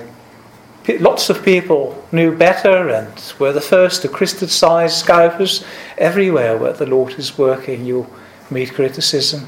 lots 0.97 1.29
of 1.29 1.43
people 1.43 2.03
knew 2.11 2.35
better 2.35 2.89
and 2.89 3.33
were 3.37 3.53
the 3.53 3.61
first 3.61 4.01
to 4.01 4.07
criticize 4.07 5.03
Cuypers. 5.03 5.65
Everywhere 5.97 6.57
where 6.57 6.73
the 6.73 6.85
Lord 6.85 7.13
is 7.13 7.37
working, 7.37 7.85
you'll 7.85 8.11
meet 8.49 8.73
criticism. 8.73 9.47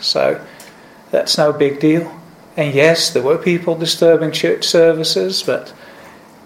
So 0.00 0.44
that's 1.10 1.38
no 1.38 1.52
big 1.52 1.80
deal. 1.80 2.20
And 2.56 2.74
yes, 2.74 3.10
there 3.10 3.22
were 3.22 3.38
people 3.38 3.74
disturbing 3.76 4.32
church 4.32 4.64
services, 4.64 5.42
but 5.42 5.72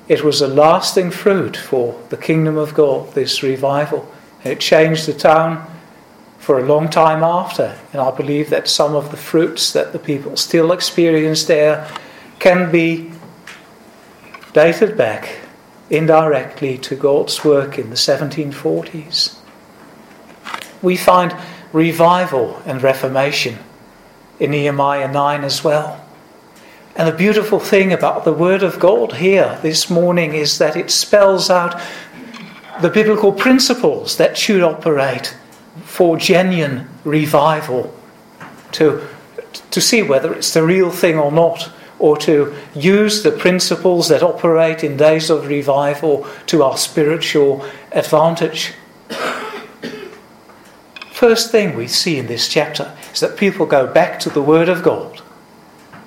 it 0.06 0.22
was 0.22 0.40
a 0.40 0.46
lasting 0.46 1.11
fruit 1.11 1.56
for 1.56 2.00
the 2.11 2.16
kingdom 2.16 2.56
of 2.56 2.74
God, 2.74 3.12
this 3.14 3.42
revival. 3.42 4.09
It 4.44 4.61
changed 4.61 5.06
the 5.06 5.12
town 5.12 5.66
for 6.38 6.61
a 6.61 6.64
long 6.64 6.88
time 6.88 7.24
after. 7.24 7.76
And 7.92 8.00
I 8.00 8.12
believe 8.12 8.50
that 8.50 8.68
some 8.68 8.94
of 8.94 9.11
the 9.11 9.16
fruits 9.16 9.72
that 9.72 9.92
the 9.92 9.98
people 9.98 10.37
still 10.37 10.70
experience 10.70 11.44
there 11.44 11.90
can 12.38 12.70
be 12.70 13.11
dated 14.56 14.96
back 14.96 15.40
indirectly 15.90 16.78
to 16.78 16.96
God's 16.96 17.44
work 17.44 17.78
in 17.78 17.90
the 17.90 17.94
1740s. 17.94 19.36
We 20.80 20.96
find 20.96 21.36
revival 21.74 22.62
and 22.64 22.82
reformation 22.82 23.58
in 24.40 24.52
Nehemiah 24.52 25.12
9 25.12 25.44
as 25.44 25.62
well. 25.62 26.02
And 26.96 27.06
the 27.06 27.14
beautiful 27.14 27.60
thing 27.60 27.92
about 27.92 28.24
the 28.24 28.32
Word 28.32 28.62
of 28.62 28.80
God 28.80 29.16
here 29.16 29.58
this 29.60 29.90
morning 29.90 30.32
is 30.32 30.56
that 30.56 30.74
it 30.74 30.90
spells 30.90 31.50
out 31.50 31.78
the 32.80 32.88
biblical 32.88 33.32
principles 33.32 34.16
that 34.16 34.38
should 34.38 34.62
operate 34.62 35.36
for 35.84 36.16
genuine 36.16 36.88
revival, 37.04 37.94
to, 38.72 39.06
to 39.70 39.82
see 39.82 40.02
whether 40.02 40.32
it's 40.32 40.54
the 40.54 40.62
real 40.62 40.90
thing 40.90 41.18
or 41.18 41.30
not, 41.30 41.70
or 41.98 42.16
to 42.18 42.54
use 42.74 43.22
the 43.22 43.30
principles 43.30 44.09
that 44.09 44.22
operate 44.22 44.85
in 44.85 44.96
days 44.96 45.30
of 45.30 45.46
revival 45.46 46.26
to 46.46 46.62
our 46.62 46.76
spiritual 46.76 47.64
advantage. 47.92 48.74
First 51.11 51.50
thing 51.50 51.74
we 51.74 51.88
see 51.88 52.18
in 52.18 52.26
this 52.26 52.46
chapter 52.48 52.94
is 53.12 53.20
that 53.20 53.38
people 53.38 53.64
go 53.64 53.87
back 53.87 54.20
to 54.20 54.28
the 54.28 54.42
Word 54.42 54.68
of 54.68 54.82
God. 54.82 55.22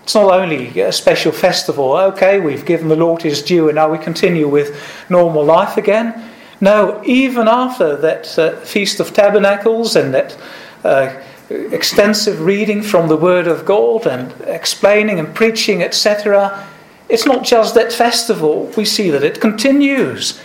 It's 0.03 0.13
not 0.13 0.31
only 0.31 0.79
a 0.79 0.91
special 0.91 1.31
festival, 1.31 1.93
okay, 1.93 2.39
we've 2.39 2.65
given 2.65 2.89
the 2.89 2.95
Lord 2.95 3.23
his 3.23 3.41
due 3.41 3.69
and 3.69 3.75
now 3.75 3.91
we 3.91 3.97
continue 3.97 4.47
with 4.47 4.79
normal 5.09 5.43
life 5.43 5.77
again. 5.77 6.29
No, 6.61 7.01
even 7.05 7.47
after 7.47 7.95
that 7.97 8.37
uh, 8.37 8.55
Feast 8.57 8.99
of 8.99 9.13
Tabernacles 9.13 9.95
and 9.95 10.13
that 10.13 10.37
uh, 10.83 11.19
extensive 11.49 12.41
reading 12.41 12.81
from 12.81 13.07
the 13.07 13.17
Word 13.17 13.47
of 13.47 13.65
God 13.65 14.05
and 14.05 14.31
explaining 14.41 15.19
and 15.19 15.33
preaching, 15.33 15.81
etc., 15.81 16.67
it's 17.07 17.25
not 17.25 17.43
just 17.43 17.73
that 17.73 17.91
festival. 17.91 18.71
We 18.77 18.85
see 18.85 19.09
that 19.09 19.23
it 19.23 19.41
continues. 19.41 20.39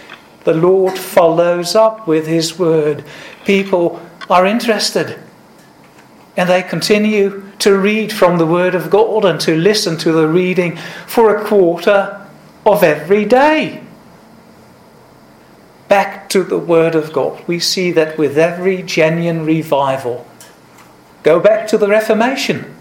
The 0.45 0.55
Lord 0.55 0.99
follows 0.99 1.75
up 1.75 2.07
with 2.07 2.27
His 2.27 2.59
Word. 2.59 3.05
People 3.45 4.01
are 4.31 4.47
interested. 4.47 5.19
And 6.37 6.49
they 6.49 6.63
continue 6.63 7.45
to 7.61 7.79
read 7.79 8.13
from 8.13 8.39
the 8.39 8.47
Word 8.47 8.75
of 8.75 8.91
God 8.91 9.25
and 9.25 9.39
to 9.43 9.57
listen 9.57 9.99
to 9.99 10.13
the 10.13 10.27
reading 10.27 10.77
for 11.07 11.37
a 11.37 11.45
quarter 11.45 12.27
of 12.65 12.83
every 12.83 13.27
day. 13.27 13.83
Back 15.89 16.29
to 16.31 16.43
the 16.43 16.59
Word 16.59 16.95
of 16.95 17.13
God. 17.13 17.47
We 17.47 17.61
see 17.61 17.93
that 17.93 18.17
with 18.17 18.39
every 18.39 18.83
genuine 18.83 19.45
revival. 19.45 20.27
Go 21.25 21.41
back 21.41 21.67
to 21.69 21.77
the 21.77 21.89
Reformation, 21.89 22.77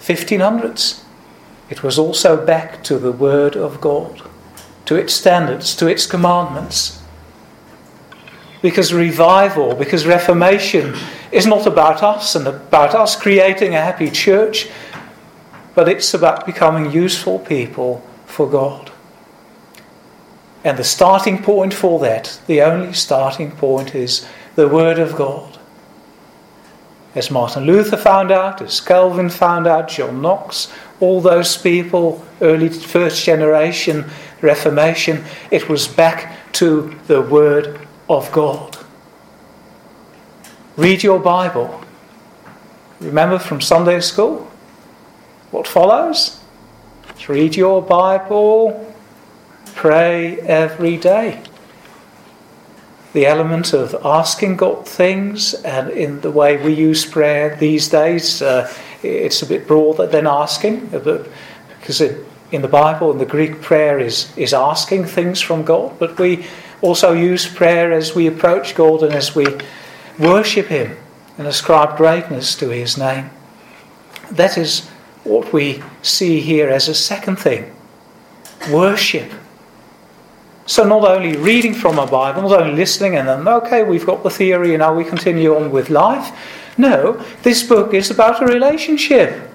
1500s. 0.00 1.04
It 1.70 1.84
was 1.84 1.98
also 1.98 2.44
back 2.44 2.82
to 2.84 2.98
the 2.98 3.12
Word 3.12 3.54
of 3.56 3.80
God, 3.80 4.22
to 4.86 4.96
its 4.96 5.14
standards, 5.14 5.76
to 5.76 5.86
its 5.86 6.06
commandments 6.06 7.00
because 8.62 8.92
revival, 8.92 9.76
because 9.76 10.06
reformation 10.06 10.94
is 11.30 11.46
not 11.46 11.66
about 11.66 12.02
us 12.02 12.34
and 12.34 12.48
about 12.48 12.96
us 12.96 13.14
creating 13.14 13.74
a 13.74 13.80
happy 13.80 14.10
church, 14.10 14.68
but 15.74 15.88
it's 15.88 16.14
about 16.14 16.46
becoming 16.46 16.90
useful 16.90 17.38
people 17.38 18.04
for 18.24 18.50
God. 18.50 18.90
And 20.64 20.76
the 20.76 20.82
starting 20.82 21.42
point 21.42 21.74
for 21.74 22.00
that, 22.00 22.40
the 22.48 22.62
only 22.62 22.92
starting 22.92 23.52
point, 23.52 23.94
is 23.94 24.26
the 24.56 24.66
Word 24.66 24.98
of 24.98 25.14
God. 25.14 25.55
As 27.16 27.30
Martin 27.30 27.64
Luther 27.64 27.96
found 27.96 28.30
out, 28.30 28.60
as 28.60 28.78
Calvin 28.78 29.30
found 29.30 29.66
out, 29.66 29.88
John 29.88 30.20
Knox, 30.20 30.70
all 31.00 31.22
those 31.22 31.56
people, 31.56 32.22
early 32.42 32.68
first 32.68 33.24
generation 33.24 34.04
Reformation, 34.42 35.24
it 35.50 35.66
was 35.66 35.88
back 35.88 36.52
to 36.52 36.94
the 37.06 37.22
Word 37.22 37.80
of 38.10 38.30
God. 38.32 38.76
Read 40.76 41.02
your 41.02 41.18
Bible. 41.18 41.82
Remember 43.00 43.38
from 43.38 43.62
Sunday 43.62 44.00
school? 44.00 44.50
What 45.52 45.66
follows? 45.66 46.38
Read 47.26 47.56
your 47.56 47.80
Bible, 47.80 48.94
pray 49.74 50.38
every 50.40 50.98
day. 50.98 51.42
The 53.16 53.24
element 53.24 53.72
of 53.72 53.96
asking 54.04 54.58
God 54.58 54.86
things, 54.86 55.54
and 55.54 55.88
in 55.88 56.20
the 56.20 56.30
way 56.30 56.58
we 56.58 56.74
use 56.74 57.06
prayer 57.06 57.56
these 57.56 57.88
days, 57.88 58.42
uh, 58.42 58.70
it's 59.02 59.40
a 59.40 59.46
bit 59.46 59.66
broader 59.66 60.06
than 60.06 60.26
asking, 60.26 60.88
because 60.88 62.02
it, 62.02 62.22
in 62.52 62.60
the 62.60 62.68
Bible, 62.68 63.10
in 63.12 63.16
the 63.16 63.24
Greek, 63.24 63.62
prayer 63.62 63.98
is, 63.98 64.30
is 64.36 64.52
asking 64.52 65.06
things 65.06 65.40
from 65.40 65.64
God, 65.64 65.98
but 65.98 66.18
we 66.18 66.44
also 66.82 67.14
use 67.14 67.48
prayer 67.48 67.90
as 67.90 68.14
we 68.14 68.26
approach 68.26 68.74
God 68.74 69.02
and 69.02 69.14
as 69.14 69.34
we 69.34 69.46
worship 70.18 70.66
Him 70.66 70.94
and 71.38 71.46
ascribe 71.46 71.96
greatness 71.96 72.54
to 72.56 72.68
His 72.68 72.98
name. 72.98 73.30
That 74.30 74.58
is 74.58 74.86
what 75.24 75.54
we 75.54 75.82
see 76.02 76.40
here 76.40 76.68
as 76.68 76.86
a 76.86 76.94
second 76.94 77.36
thing 77.36 77.74
worship. 78.70 79.32
So, 80.66 80.82
not 80.82 81.04
only 81.04 81.36
reading 81.36 81.74
from 81.74 81.98
a 81.98 82.06
Bible, 82.06 82.42
not 82.42 82.60
only 82.60 82.74
listening 82.74 83.16
and 83.16 83.28
then, 83.28 83.46
okay, 83.46 83.84
we've 83.84 84.04
got 84.04 84.24
the 84.24 84.30
theory 84.30 84.74
and 84.74 84.80
now 84.80 84.92
we 84.92 85.04
continue 85.04 85.54
on 85.54 85.70
with 85.70 85.90
life. 85.90 86.36
No, 86.76 87.24
this 87.42 87.62
book 87.62 87.94
is 87.94 88.10
about 88.10 88.42
a 88.42 88.46
relationship. 88.46 89.48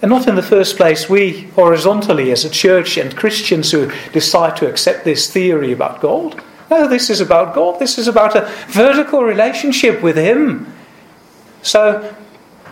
And 0.00 0.10
not 0.10 0.26
in 0.26 0.36
the 0.36 0.42
first 0.42 0.76
place, 0.76 1.08
we 1.08 1.42
horizontally 1.54 2.30
as 2.32 2.44
a 2.44 2.50
church 2.50 2.96
and 2.96 3.16
Christians 3.16 3.70
who 3.70 3.90
decide 4.12 4.56
to 4.56 4.68
accept 4.68 5.04
this 5.04 5.30
theory 5.30 5.72
about 5.72 6.00
God. 6.00 6.42
No, 6.70 6.88
this 6.88 7.10
is 7.10 7.20
about 7.20 7.54
God. 7.54 7.78
This 7.78 7.98
is 7.98 8.08
about 8.08 8.34
a 8.34 8.50
vertical 8.68 9.22
relationship 9.22 10.02
with 10.02 10.16
Him. 10.16 10.72
So 11.62 12.14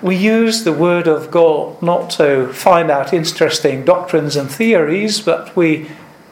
we 0.02 0.16
use 0.16 0.64
the 0.64 0.72
Word 0.72 1.06
of 1.06 1.30
God 1.30 1.82
not 1.82 2.10
to 2.10 2.52
find 2.52 2.90
out 2.90 3.12
interesting 3.12 3.84
doctrines 3.84 4.36
and 4.36 4.50
theories, 4.50 5.20
but 5.20 5.54
we 5.54 5.88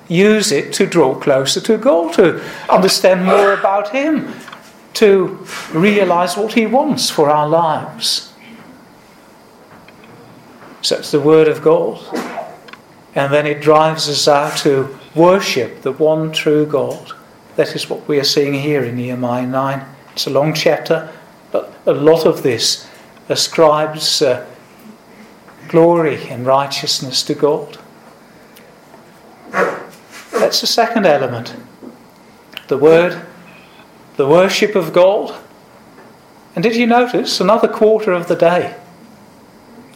use 0.08 0.50
it 0.50 0.72
to 0.74 0.86
draw 0.86 1.14
closer 1.14 1.60
to 1.60 1.78
God, 1.78 2.14
to 2.14 2.42
understand 2.68 3.24
more 3.24 3.52
about 3.52 3.90
Him, 3.90 4.34
to 4.94 5.46
realize 5.72 6.36
what 6.36 6.54
He 6.54 6.66
wants 6.66 7.10
for 7.10 7.30
our 7.30 7.48
lives. 7.48 8.32
So 10.82 10.96
it's 10.96 11.10
the 11.10 11.20
Word 11.20 11.48
of 11.48 11.62
God. 11.62 12.02
And 13.14 13.32
then 13.32 13.46
it 13.46 13.60
drives 13.60 14.08
us 14.08 14.28
out 14.28 14.56
to 14.58 14.96
worship 15.14 15.82
the 15.82 15.92
one 15.92 16.32
true 16.32 16.66
God. 16.66 17.12
That 17.56 17.74
is 17.74 17.90
what 17.90 18.06
we 18.06 18.20
are 18.20 18.24
seeing 18.24 18.54
here 18.54 18.84
in 18.84 18.96
Nehemiah 18.96 19.46
9. 19.46 19.84
It's 20.12 20.26
a 20.26 20.30
long 20.30 20.54
chapter, 20.54 21.12
but 21.50 21.74
a 21.86 21.92
lot 21.92 22.26
of 22.26 22.42
this 22.42 22.88
ascribes 23.28 24.22
uh, 24.22 24.46
glory 25.68 26.28
and 26.28 26.46
righteousness 26.46 27.22
to 27.24 27.34
God. 27.34 27.78
That's 30.38 30.60
the 30.60 30.66
second 30.68 31.04
element. 31.04 31.54
The 32.68 32.78
Word, 32.78 33.20
the 34.16 34.26
worship 34.26 34.76
of 34.76 34.92
God. 34.92 35.34
And 36.54 36.62
did 36.62 36.76
you 36.76 36.86
notice 36.86 37.40
another 37.40 37.68
quarter 37.68 38.12
of 38.12 38.28
the 38.28 38.36
day? 38.36 38.76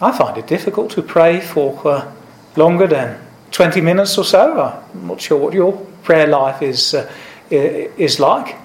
I 0.01 0.11
find 0.11 0.37
it 0.37 0.49
difficult 0.49 0.91
to 0.93 1.03
pray 1.03 1.41
for 1.41 1.81
uh, 1.87 2.13
longer 2.57 2.89
than 2.89 3.21
20 3.53 3.81
minutes 3.81 4.19
or 4.19 4.25
so. 4.25 4.83
I'm 4.93 5.07
not 5.07 5.21
sure 5.21 5.39
what 5.39 5.55
your 5.55 5.75
prayer 6.03 6.27
life 6.27 6.61
is, 6.61 6.93
uh, 6.95 7.09
is 7.51 8.19
like. 8.19 8.57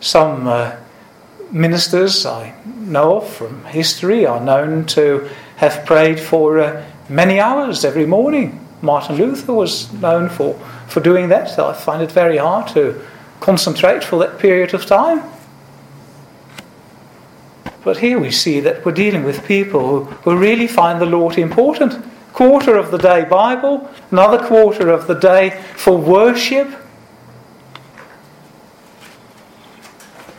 Some 0.00 0.48
uh, 0.48 0.76
ministers 1.52 2.26
I 2.26 2.54
know 2.64 3.18
of 3.18 3.28
from 3.28 3.64
history 3.66 4.26
are 4.26 4.40
known 4.40 4.84
to 4.86 5.28
have 5.56 5.86
prayed 5.86 6.18
for 6.18 6.58
uh, 6.58 6.84
many 7.08 7.38
hours 7.38 7.84
every 7.84 8.06
morning. 8.06 8.67
Martin 8.82 9.16
Luther 9.16 9.52
was 9.52 9.92
known 9.94 10.28
for, 10.28 10.54
for 10.86 11.00
doing 11.00 11.28
that. 11.28 11.50
So 11.50 11.68
I 11.68 11.72
find 11.72 12.02
it 12.02 12.12
very 12.12 12.36
hard 12.36 12.68
to 12.68 13.00
concentrate 13.40 14.04
for 14.04 14.18
that 14.18 14.38
period 14.38 14.74
of 14.74 14.86
time. 14.86 15.22
But 17.84 17.98
here 17.98 18.18
we 18.18 18.30
see 18.30 18.60
that 18.60 18.84
we're 18.84 18.92
dealing 18.92 19.24
with 19.24 19.46
people 19.46 19.80
who, 19.80 20.04
who 20.04 20.36
really 20.36 20.66
find 20.66 21.00
the 21.00 21.06
Lord 21.06 21.38
important. 21.38 22.04
Quarter 22.32 22.76
of 22.76 22.90
the 22.90 22.98
day 22.98 23.24
Bible, 23.24 23.88
another 24.10 24.38
quarter 24.46 24.90
of 24.90 25.06
the 25.06 25.14
day 25.14 25.50
for 25.74 25.96
worship, 25.96 26.68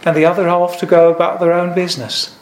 and 0.06 0.16
the 0.16 0.26
other 0.26 0.48
half 0.48 0.80
to 0.80 0.86
go 0.86 1.14
about 1.14 1.40
their 1.40 1.54
own 1.54 1.74
business. 1.74 2.38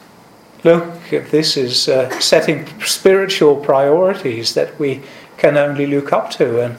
Look, 0.64 0.84
this 1.10 1.56
is 1.56 1.88
uh, 1.88 2.10
setting 2.20 2.66
spiritual 2.80 3.56
priorities 3.56 4.54
that 4.54 4.78
we 4.78 5.02
can 5.38 5.56
only 5.56 5.86
look 5.86 6.12
up 6.12 6.30
to 6.32 6.60
and 6.60 6.76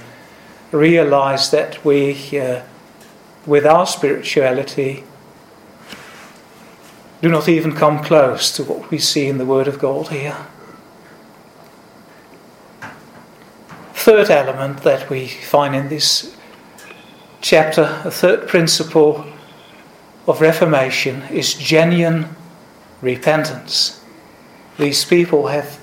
realize 0.72 1.50
that 1.52 1.84
we, 1.84 2.40
uh, 2.40 2.62
with 3.46 3.66
our 3.66 3.88
spirituality, 3.88 5.04
do 7.22 7.30
not 7.30 7.50
even 7.50 7.74
come 7.74 8.04
close 8.04 8.52
to 8.56 8.64
what 8.64 8.92
we 8.92 8.98
see 8.98 9.28
in 9.28 9.38
the 9.38 9.46
Word 9.46 9.68
of 9.68 9.80
God 9.80 10.10
here. 10.10 10.38
Third 13.94 14.30
element 14.30 14.84
that 14.84 15.10
we 15.10 15.28
find 15.28 15.76
in 15.76 15.90
this 15.90 16.36
chapter, 17.42 18.02
a 18.06 18.12
third 18.12 18.48
principle 18.48 19.26
of 20.28 20.42
Reformation, 20.42 21.24
is 21.24 21.54
genuine 21.54 22.36
repentance. 23.02 24.04
These 24.78 25.04
people 25.06 25.48
have 25.48 25.79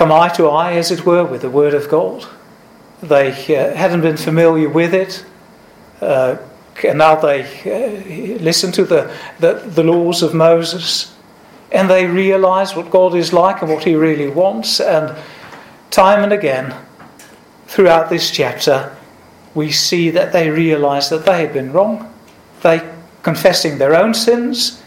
come 0.00 0.12
eye 0.12 0.30
to 0.30 0.48
eye, 0.48 0.72
as 0.72 0.90
it 0.90 1.04
were, 1.04 1.26
with 1.26 1.42
the 1.42 1.50
Word 1.50 1.74
of 1.74 1.86
God. 1.90 2.26
They 3.02 3.32
uh, 3.32 3.76
hadn't 3.76 4.00
been 4.00 4.16
familiar 4.16 4.66
with 4.66 4.94
it. 4.94 5.26
Uh, 6.00 6.38
and 6.82 6.96
now 6.96 7.16
they 7.16 7.42
uh, 7.42 8.40
listen 8.42 8.72
to 8.72 8.84
the, 8.84 9.14
the, 9.40 9.52
the 9.52 9.84
laws 9.84 10.22
of 10.22 10.32
Moses 10.32 11.14
and 11.70 11.90
they 11.90 12.06
realize 12.06 12.74
what 12.74 12.88
God 12.88 13.14
is 13.14 13.34
like 13.34 13.60
and 13.60 13.70
what 13.70 13.84
He 13.84 13.94
really 13.94 14.30
wants. 14.30 14.80
And 14.80 15.14
time 15.90 16.24
and 16.24 16.32
again, 16.32 16.74
throughout 17.66 18.08
this 18.08 18.30
chapter, 18.30 18.96
we 19.54 19.70
see 19.70 20.08
that 20.08 20.32
they 20.32 20.48
realize 20.48 21.10
that 21.10 21.26
they 21.26 21.42
had 21.42 21.52
been 21.52 21.74
wrong. 21.74 22.10
They 22.62 22.90
confessing 23.22 23.76
their 23.76 23.94
own 23.94 24.14
sins 24.14 24.82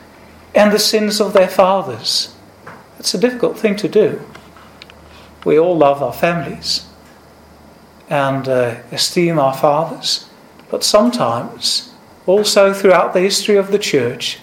and 0.56 0.71
the 0.71 0.80
sins 0.80 1.21
of 1.21 1.34
their 1.34 1.47
fathers. 1.47 2.36
It's 2.97 3.13
a 3.13 3.19
difficult 3.19 3.60
thing 3.60 3.76
to 3.76 3.88
do. 3.88 4.19
We 5.45 5.60
all 5.60 5.77
love 5.77 6.01
our 6.01 6.13
families 6.13 6.86
and 8.10 8.47
uh, 8.47 8.75
esteem 8.91 9.39
our 9.39 9.53
fathers. 9.53 10.29
But 10.69 10.84
sometimes, 10.84 11.93
also 12.25 12.73
throughout 12.73 13.13
the 13.13 13.21
history 13.21 13.58
of 13.58 13.71
the 13.71 13.79
church, 13.79 14.39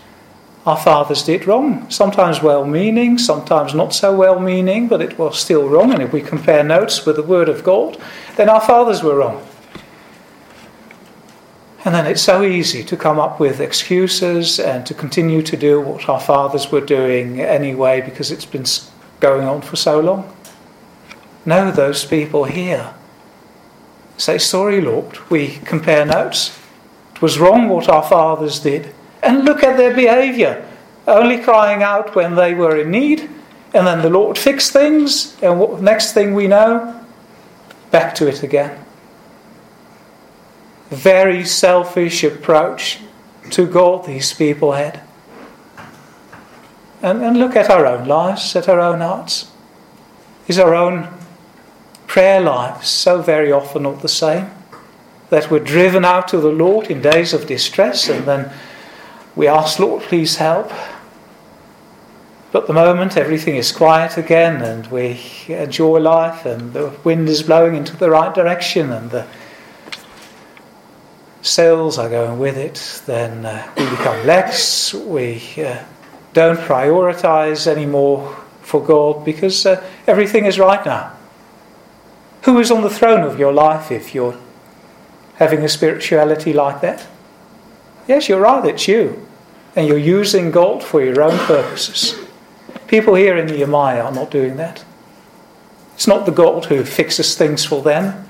our 0.67 0.77
fathers 0.77 1.23
did 1.23 1.47
wrong. 1.47 1.89
Sometimes 1.91 2.43
well 2.43 2.67
meaning, 2.67 3.17
sometimes 3.17 3.75
not 3.75 3.95
so 3.95 4.15
well 4.15 4.39
meaning, 4.39 4.89
but 4.89 5.01
it 5.01 5.19
was 5.19 5.39
still 5.39 5.69
wrong. 5.69 5.93
And 5.93 6.03
if 6.03 6.13
we 6.13 6.21
compare 6.21 6.63
notes 6.63 7.07
with 7.07 7.17
the 7.17 7.23
Word 7.23 7.49
of 7.49 7.65
God, 7.65 7.97
then 8.37 8.49
our 8.49 8.61
fathers 8.61 9.03
were 9.03 9.17
wrong. 9.17 9.47
And 11.85 11.95
then 11.95 12.07
it's 12.07 12.21
so 12.21 12.43
easy 12.43 12.85
to 12.85 12.97
come 12.97 13.19
up 13.19 13.41
with 13.41 13.59
excuses 13.59 14.61
and 14.61 14.85
to 14.85 14.93
continue 14.93 15.41
to 15.41 15.57
do 15.57 15.81
what 15.81 16.11
our 16.11 16.21
fathers 16.21 16.71
were 16.71 16.83
doing 16.83 17.41
anyway 17.41 18.03
because 18.03 18.31
it's 18.31 18.45
been 18.45 18.67
going 19.19 19.49
on 19.49 19.63
for 19.63 19.77
so 19.77 19.99
long. 19.99 20.31
No, 21.51 21.71
those 21.71 22.05
people 22.05 22.45
here 22.45 22.95
Say, 24.21 24.37
sorry, 24.37 24.83
Lord, 24.83 25.19
we 25.31 25.57
compare 25.65 26.05
notes. 26.05 26.59
It 27.15 27.23
was 27.23 27.39
wrong 27.39 27.71
what 27.71 27.89
our 27.89 28.03
fathers 28.03 28.61
did. 28.61 28.93
And 29.23 29.47
look 29.47 29.65
at 29.65 29.79
their 29.79 29.95
behavior. 29.95 30.69
Only 31.07 31.39
crying 31.39 31.83
out 31.83 32.15
when 32.15 32.35
they 32.35 32.53
were 32.53 32.77
in 32.77 32.91
need. 32.91 33.31
And 33.73 33.87
then 33.87 34.03
the 34.03 34.11
Lord 34.11 34.37
fixed 34.37 34.75
things. 34.75 35.41
And 35.41 35.59
what, 35.59 35.81
next 35.81 36.13
thing 36.13 36.35
we 36.35 36.49
know, 36.49 37.03
back 37.91 38.15
to 38.17 38.29
it 38.29 38.43
again. 38.43 38.85
Very 40.91 41.47
selfish 41.47 42.23
approach 42.23 42.99
to 43.53 43.67
God 43.67 44.05
these 44.05 44.35
people 44.35 44.73
had. 44.73 45.01
And, 47.01 47.23
and 47.23 47.39
look 47.39 47.57
at 47.57 47.71
our 47.71 47.87
own 47.87 48.07
lives, 48.07 48.55
at 48.55 48.69
our 48.69 48.81
own 48.81 49.01
hearts. 49.01 49.51
Is 50.47 50.59
our 50.59 50.75
own 50.75 51.20
prayer 52.11 52.41
lives 52.41 52.89
so 52.89 53.23
very 53.23 53.53
often 53.53 53.85
not 53.85 54.03
the 54.03 54.09
same. 54.09 54.51
That 55.29 55.49
we're 55.49 55.61
driven 55.61 56.05
out 56.05 56.27
to 56.29 56.39
the 56.39 56.51
Lord 56.51 56.91
in 56.91 57.01
days 57.01 57.33
of 57.33 57.47
distress 57.47 58.09
and 58.09 58.25
then 58.25 58.53
we 59.37 59.47
ask, 59.47 59.79
Lord, 59.79 60.03
please 60.03 60.35
help. 60.37 60.73
But 62.51 62.67
the 62.67 62.73
moment, 62.73 63.17
everything 63.17 63.55
is 63.55 63.71
quiet 63.71 64.19
again, 64.19 64.61
and 64.61 64.89
we 64.89 65.21
enjoy 65.47 66.01
life, 66.01 66.45
and 66.45 66.73
the 66.73 66.93
wind 67.05 67.29
is 67.29 67.45
blowing 67.45 67.77
into 67.77 67.97
the 67.97 68.11
right 68.11 68.35
direction, 68.35 68.91
and 68.91 69.09
the 69.13 69.25
sails 71.43 71.97
are 71.97 72.11
going 72.11 72.41
with 72.41 72.57
it. 72.57 73.03
Then 73.07 73.47
uh, 73.47 73.73
we 73.77 73.89
become 73.89 74.27
lax. 74.27 74.93
We 74.93 75.41
uh, 75.59 75.85
don't 76.33 76.59
prioritize 76.59 77.69
anymore 77.69 78.37
for 78.63 78.85
God 78.85 79.25
because 79.25 79.65
uh, 79.65 79.81
everything 80.09 80.47
is 80.47 80.59
right 80.59 80.85
now. 80.85 81.20
Who 82.43 82.59
is 82.59 82.71
on 82.71 82.83
the 82.83 82.91
throne 82.91 83.23
of 83.23 83.39
your 83.39 83.53
life 83.53 83.91
if 83.91 84.15
you're 84.15 84.39
having 85.37 85.63
a 85.63 85.69
spirituality 85.69 86.53
like 86.53 86.81
that? 86.81 87.07
Yes, 88.09 88.29
you're 88.29 88.41
right, 88.41 88.65
it's 88.65 88.89
you. 88.89 89.27
And 89.77 89.87
you're 89.87 89.99
using 89.99 90.51
God 90.51 90.83
for 90.83 91.03
your 91.03 91.23
own 91.23 91.39
purposes. 91.47 92.19
People 92.89 93.15
here 93.15 93.37
in 93.37 93.47
Nehemiah 93.47 94.03
are 94.03 94.13
not 94.13 94.31
doing 94.31 94.57
that. 94.57 94.85
It's 95.95 96.07
not 96.07 96.27
the 96.27 96.33
God 96.33 96.65
who 96.65 96.83
fixes 96.85 97.37
things 97.37 97.65
for 97.65 97.83
them, 97.83 98.27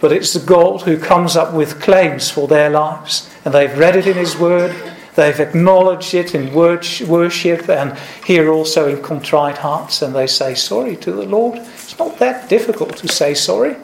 but 0.00 0.12
it's 0.12 0.32
the 0.32 0.44
God 0.44 0.82
who 0.82 0.98
comes 0.98 1.36
up 1.36 1.52
with 1.52 1.80
claims 1.80 2.30
for 2.30 2.48
their 2.48 2.70
lives. 2.70 3.30
And 3.44 3.52
they've 3.52 3.78
read 3.78 3.96
it 3.96 4.06
in 4.06 4.16
His 4.16 4.36
Word, 4.36 4.74
they've 5.14 5.38
acknowledged 5.38 6.14
it 6.14 6.34
in 6.34 6.54
worship, 6.54 7.68
and 7.68 7.98
here 8.24 8.48
also 8.50 8.88
in 8.88 9.02
contrite 9.02 9.58
hearts, 9.58 10.00
and 10.00 10.14
they 10.14 10.26
say 10.26 10.54
sorry 10.54 10.96
to 10.96 11.12
the 11.12 11.26
Lord. 11.26 11.60
It's 11.90 11.98
not 11.98 12.20
that 12.20 12.48
difficult 12.48 12.96
to 12.98 13.08
say 13.08 13.34
sorry. 13.34 13.74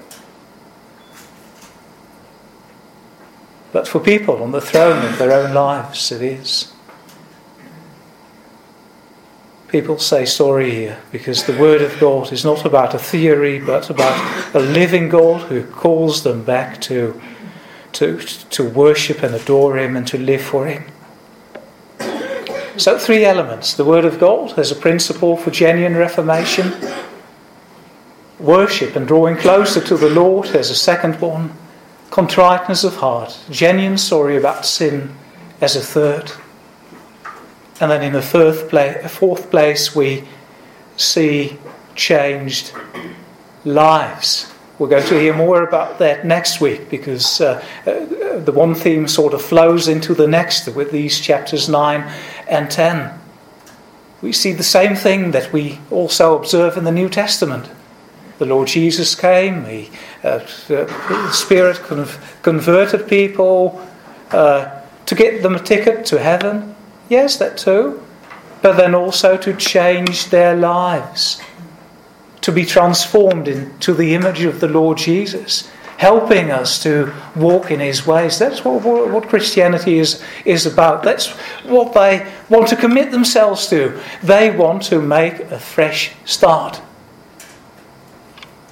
But 3.73 3.89
for 3.89 3.99
people 3.99 4.45
on 4.45 4.53
the 4.53 4.61
throne 4.61 5.05
of 5.05 5.19
their 5.19 5.33
own 5.33 5.53
lives, 5.53 6.13
it 6.13 6.23
is. 6.23 6.73
People 9.67 9.99
say 9.99 10.25
sorry 10.25 10.71
here 10.71 11.03
because 11.11 11.47
the 11.47 11.59
Word 11.59 11.83
of 11.83 11.99
God 11.99 12.33
is 12.33 12.45
not 12.45 12.65
about 12.65 12.95
a 12.95 12.99
theory 12.99 13.59
but 13.59 13.91
about 13.91 14.55
a 14.55 14.61
living 14.61 15.09
God 15.09 15.43
who 15.49 15.65
calls 15.65 16.23
them 16.23 16.45
back 16.45 16.81
to, 16.83 17.21
to, 17.95 18.19
to 18.21 18.69
worship 18.69 19.25
and 19.25 19.35
adore 19.35 19.79
Him 19.79 19.97
and 19.97 20.07
to 20.07 20.17
live 20.17 20.43
for 20.43 20.67
Him. 20.67 20.85
So, 22.77 23.01
three 23.01 23.25
elements 23.25 23.75
the 23.75 23.85
Word 23.85 24.05
of 24.05 24.21
God 24.21 24.57
as 24.57 24.71
a 24.71 24.77
principle 24.77 25.37
for 25.37 25.51
genuine 25.51 25.97
reformation, 25.97 26.73
worship 28.47 28.97
and 28.97 29.07
drawing 29.07 29.37
closer 29.37 29.81
to 29.81 29.97
the 29.97 30.11
Lord 30.11 30.49
There's 30.49 30.71
a 30.71 30.75
second 30.75 31.21
one, 31.21 31.53
contriteness 32.11 32.85
of 32.85 32.97
heart, 32.97 33.39
genuine 33.51 33.99
sorry 33.99 34.37
about 34.37 34.65
sin 34.65 35.15
as 35.61 35.77
a 35.77 35.81
third. 35.81 36.33
And 37.81 37.91
then 37.91 38.03
in 38.03 38.13
the 38.13 38.23
fourth 38.23 38.71
place, 38.71 39.11
fourth 39.11 39.51
place, 39.51 39.95
we 39.95 40.25
see 40.97 41.59
changed 41.95 42.73
lives. 43.65 44.53
We're 44.79 44.89
going 44.89 45.07
to 45.07 45.19
hear 45.19 45.35
more 45.35 45.63
about 45.63 45.99
that 45.99 46.27
next 46.27 46.61
week 46.61 46.91
because 46.91 47.41
uh, 47.41 47.65
uh, 47.87 48.39
the 48.41 48.53
one 48.53 48.75
theme 48.75 49.09
sort 49.09 49.33
of 49.33 49.43
flows 49.43 49.89
into 49.89 50.15
the 50.15 50.27
next 50.27 50.69
with 50.69 50.91
these 50.91 51.19
chapters 51.19 51.69
9 51.69 52.03
and 52.49 52.71
10. 52.71 53.19
We 54.21 54.33
see 54.33 54.53
the 54.53 54.63
same 54.63 54.95
thing 54.95 55.31
that 55.31 55.53
we 55.53 55.81
also 55.91 56.39
observe 56.39 56.77
in 56.77 56.85
the 56.85 56.93
New 56.93 57.09
Testament. 57.09 57.71
The 58.39 58.47
Lord 58.47 58.69
Jesus 58.69 59.15
came, 59.15 59.65
He, 59.65 59.91
uh, 60.23 60.39
the 60.69 61.31
Spirit 61.33 61.81
converted 62.43 63.09
people 63.09 63.81
uh, 64.31 64.83
to 65.07 65.15
get 65.15 65.43
them 65.43 65.55
a 65.55 65.59
ticket 65.59 66.05
to 66.07 66.19
heaven. 66.19 66.75
Yes, 67.09 67.37
that 67.39 67.57
too. 67.57 68.03
But 68.63 68.77
then 68.77 68.95
also 68.95 69.37
to 69.39 69.55
change 69.55 70.27
their 70.31 70.55
lives, 70.55 71.41
to 72.43 72.53
be 72.53 72.65
transformed 72.65 73.49
into 73.49 73.95
the 73.95 74.15
image 74.15 74.43
of 74.43 74.61
the 74.61 74.69
Lord 74.69 74.99
Jesus, 74.99 75.71
helping 75.97 76.51
us 76.51 76.83
to 76.83 77.13
walk 77.37 77.71
in 77.71 77.81
His 77.81 78.07
ways. 78.07 78.39
That's 78.39 78.65
what, 78.65 78.83
what 78.83 79.29
Christianity 79.29 79.99
is, 79.99 80.23
is 80.45 80.67
about. 80.67 81.03
That's 81.03 81.29
what 81.65 81.95
they 81.95 82.31
want 82.51 82.69
to 82.69 82.77
commit 82.77 83.13
themselves 83.13 83.69
to. 83.69 83.99
They 84.23 84.51
want 84.51 84.83
to 84.85 85.01
make 85.01 85.41
a 85.41 85.59
fresh 85.59 86.13
start. 86.25 86.83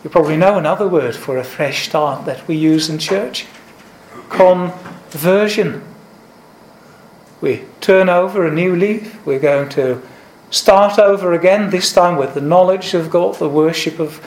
You 0.05 0.11
probably 0.11 0.37
know 0.37 0.59
another 0.59 0.87
word 0.87 1.17
for 1.17 1.39
a 1.39 1.45
fresh 1.45 1.89
start 1.89 2.27
that 2.27 2.47
we 2.47 2.57
use 2.57 2.89
in 2.89 2.99
church 2.99 3.47
conversion 4.29 5.83
we 7.45 7.63
turn 7.83 8.09
over 8.09 8.47
a 8.47 8.51
new 8.51 8.75
leaf. 8.75 9.25
We're 9.27 9.39
going 9.39 9.69
to 9.71 10.01
start 10.49 10.99
over 10.99 11.35
again, 11.35 11.69
this 11.69 11.93
time 11.93 12.17
with 12.17 12.33
the 12.33 12.41
knowledge 12.41 12.95
of 12.95 13.11
God, 13.11 13.35
the 13.35 13.51
worship 13.51 13.99
of 13.99 14.27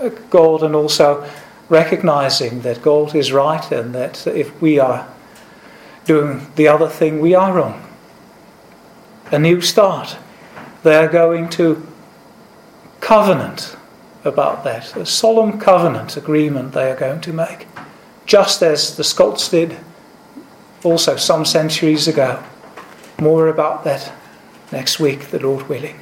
uh, 0.00 0.08
God, 0.30 0.64
and 0.64 0.74
also 0.74 1.30
recognizing 1.68 2.62
that 2.62 2.82
God 2.82 3.14
is 3.14 3.30
right 3.30 3.70
and 3.70 3.94
that 3.94 4.26
if 4.26 4.60
we 4.60 4.80
are 4.80 5.06
doing 6.06 6.48
the 6.56 6.66
other 6.66 6.88
thing, 6.88 7.20
we 7.20 7.36
are 7.36 7.52
wrong. 7.52 7.88
A 9.30 9.38
new 9.38 9.60
start. 9.60 10.16
They 10.82 10.96
are 10.96 11.06
going 11.06 11.48
to 11.50 11.86
covenant 12.98 13.76
about 14.24 14.64
that, 14.64 14.96
a 14.96 15.06
solemn 15.06 15.58
covenant 15.58 16.16
agreement 16.16 16.72
they 16.72 16.90
are 16.90 16.96
going 16.96 17.20
to 17.22 17.32
make, 17.32 17.66
just 18.26 18.62
as 18.62 18.96
the 18.96 19.04
Scots 19.04 19.48
did 19.48 19.76
also 20.82 21.16
some 21.16 21.44
centuries 21.44 22.08
ago. 22.08 22.42
More 23.20 23.48
about 23.48 23.84
that 23.84 24.12
next 24.72 24.98
week, 24.98 25.30
the 25.30 25.38
Lord 25.38 25.68
willing. 25.68 26.00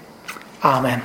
Amen. 0.65 1.03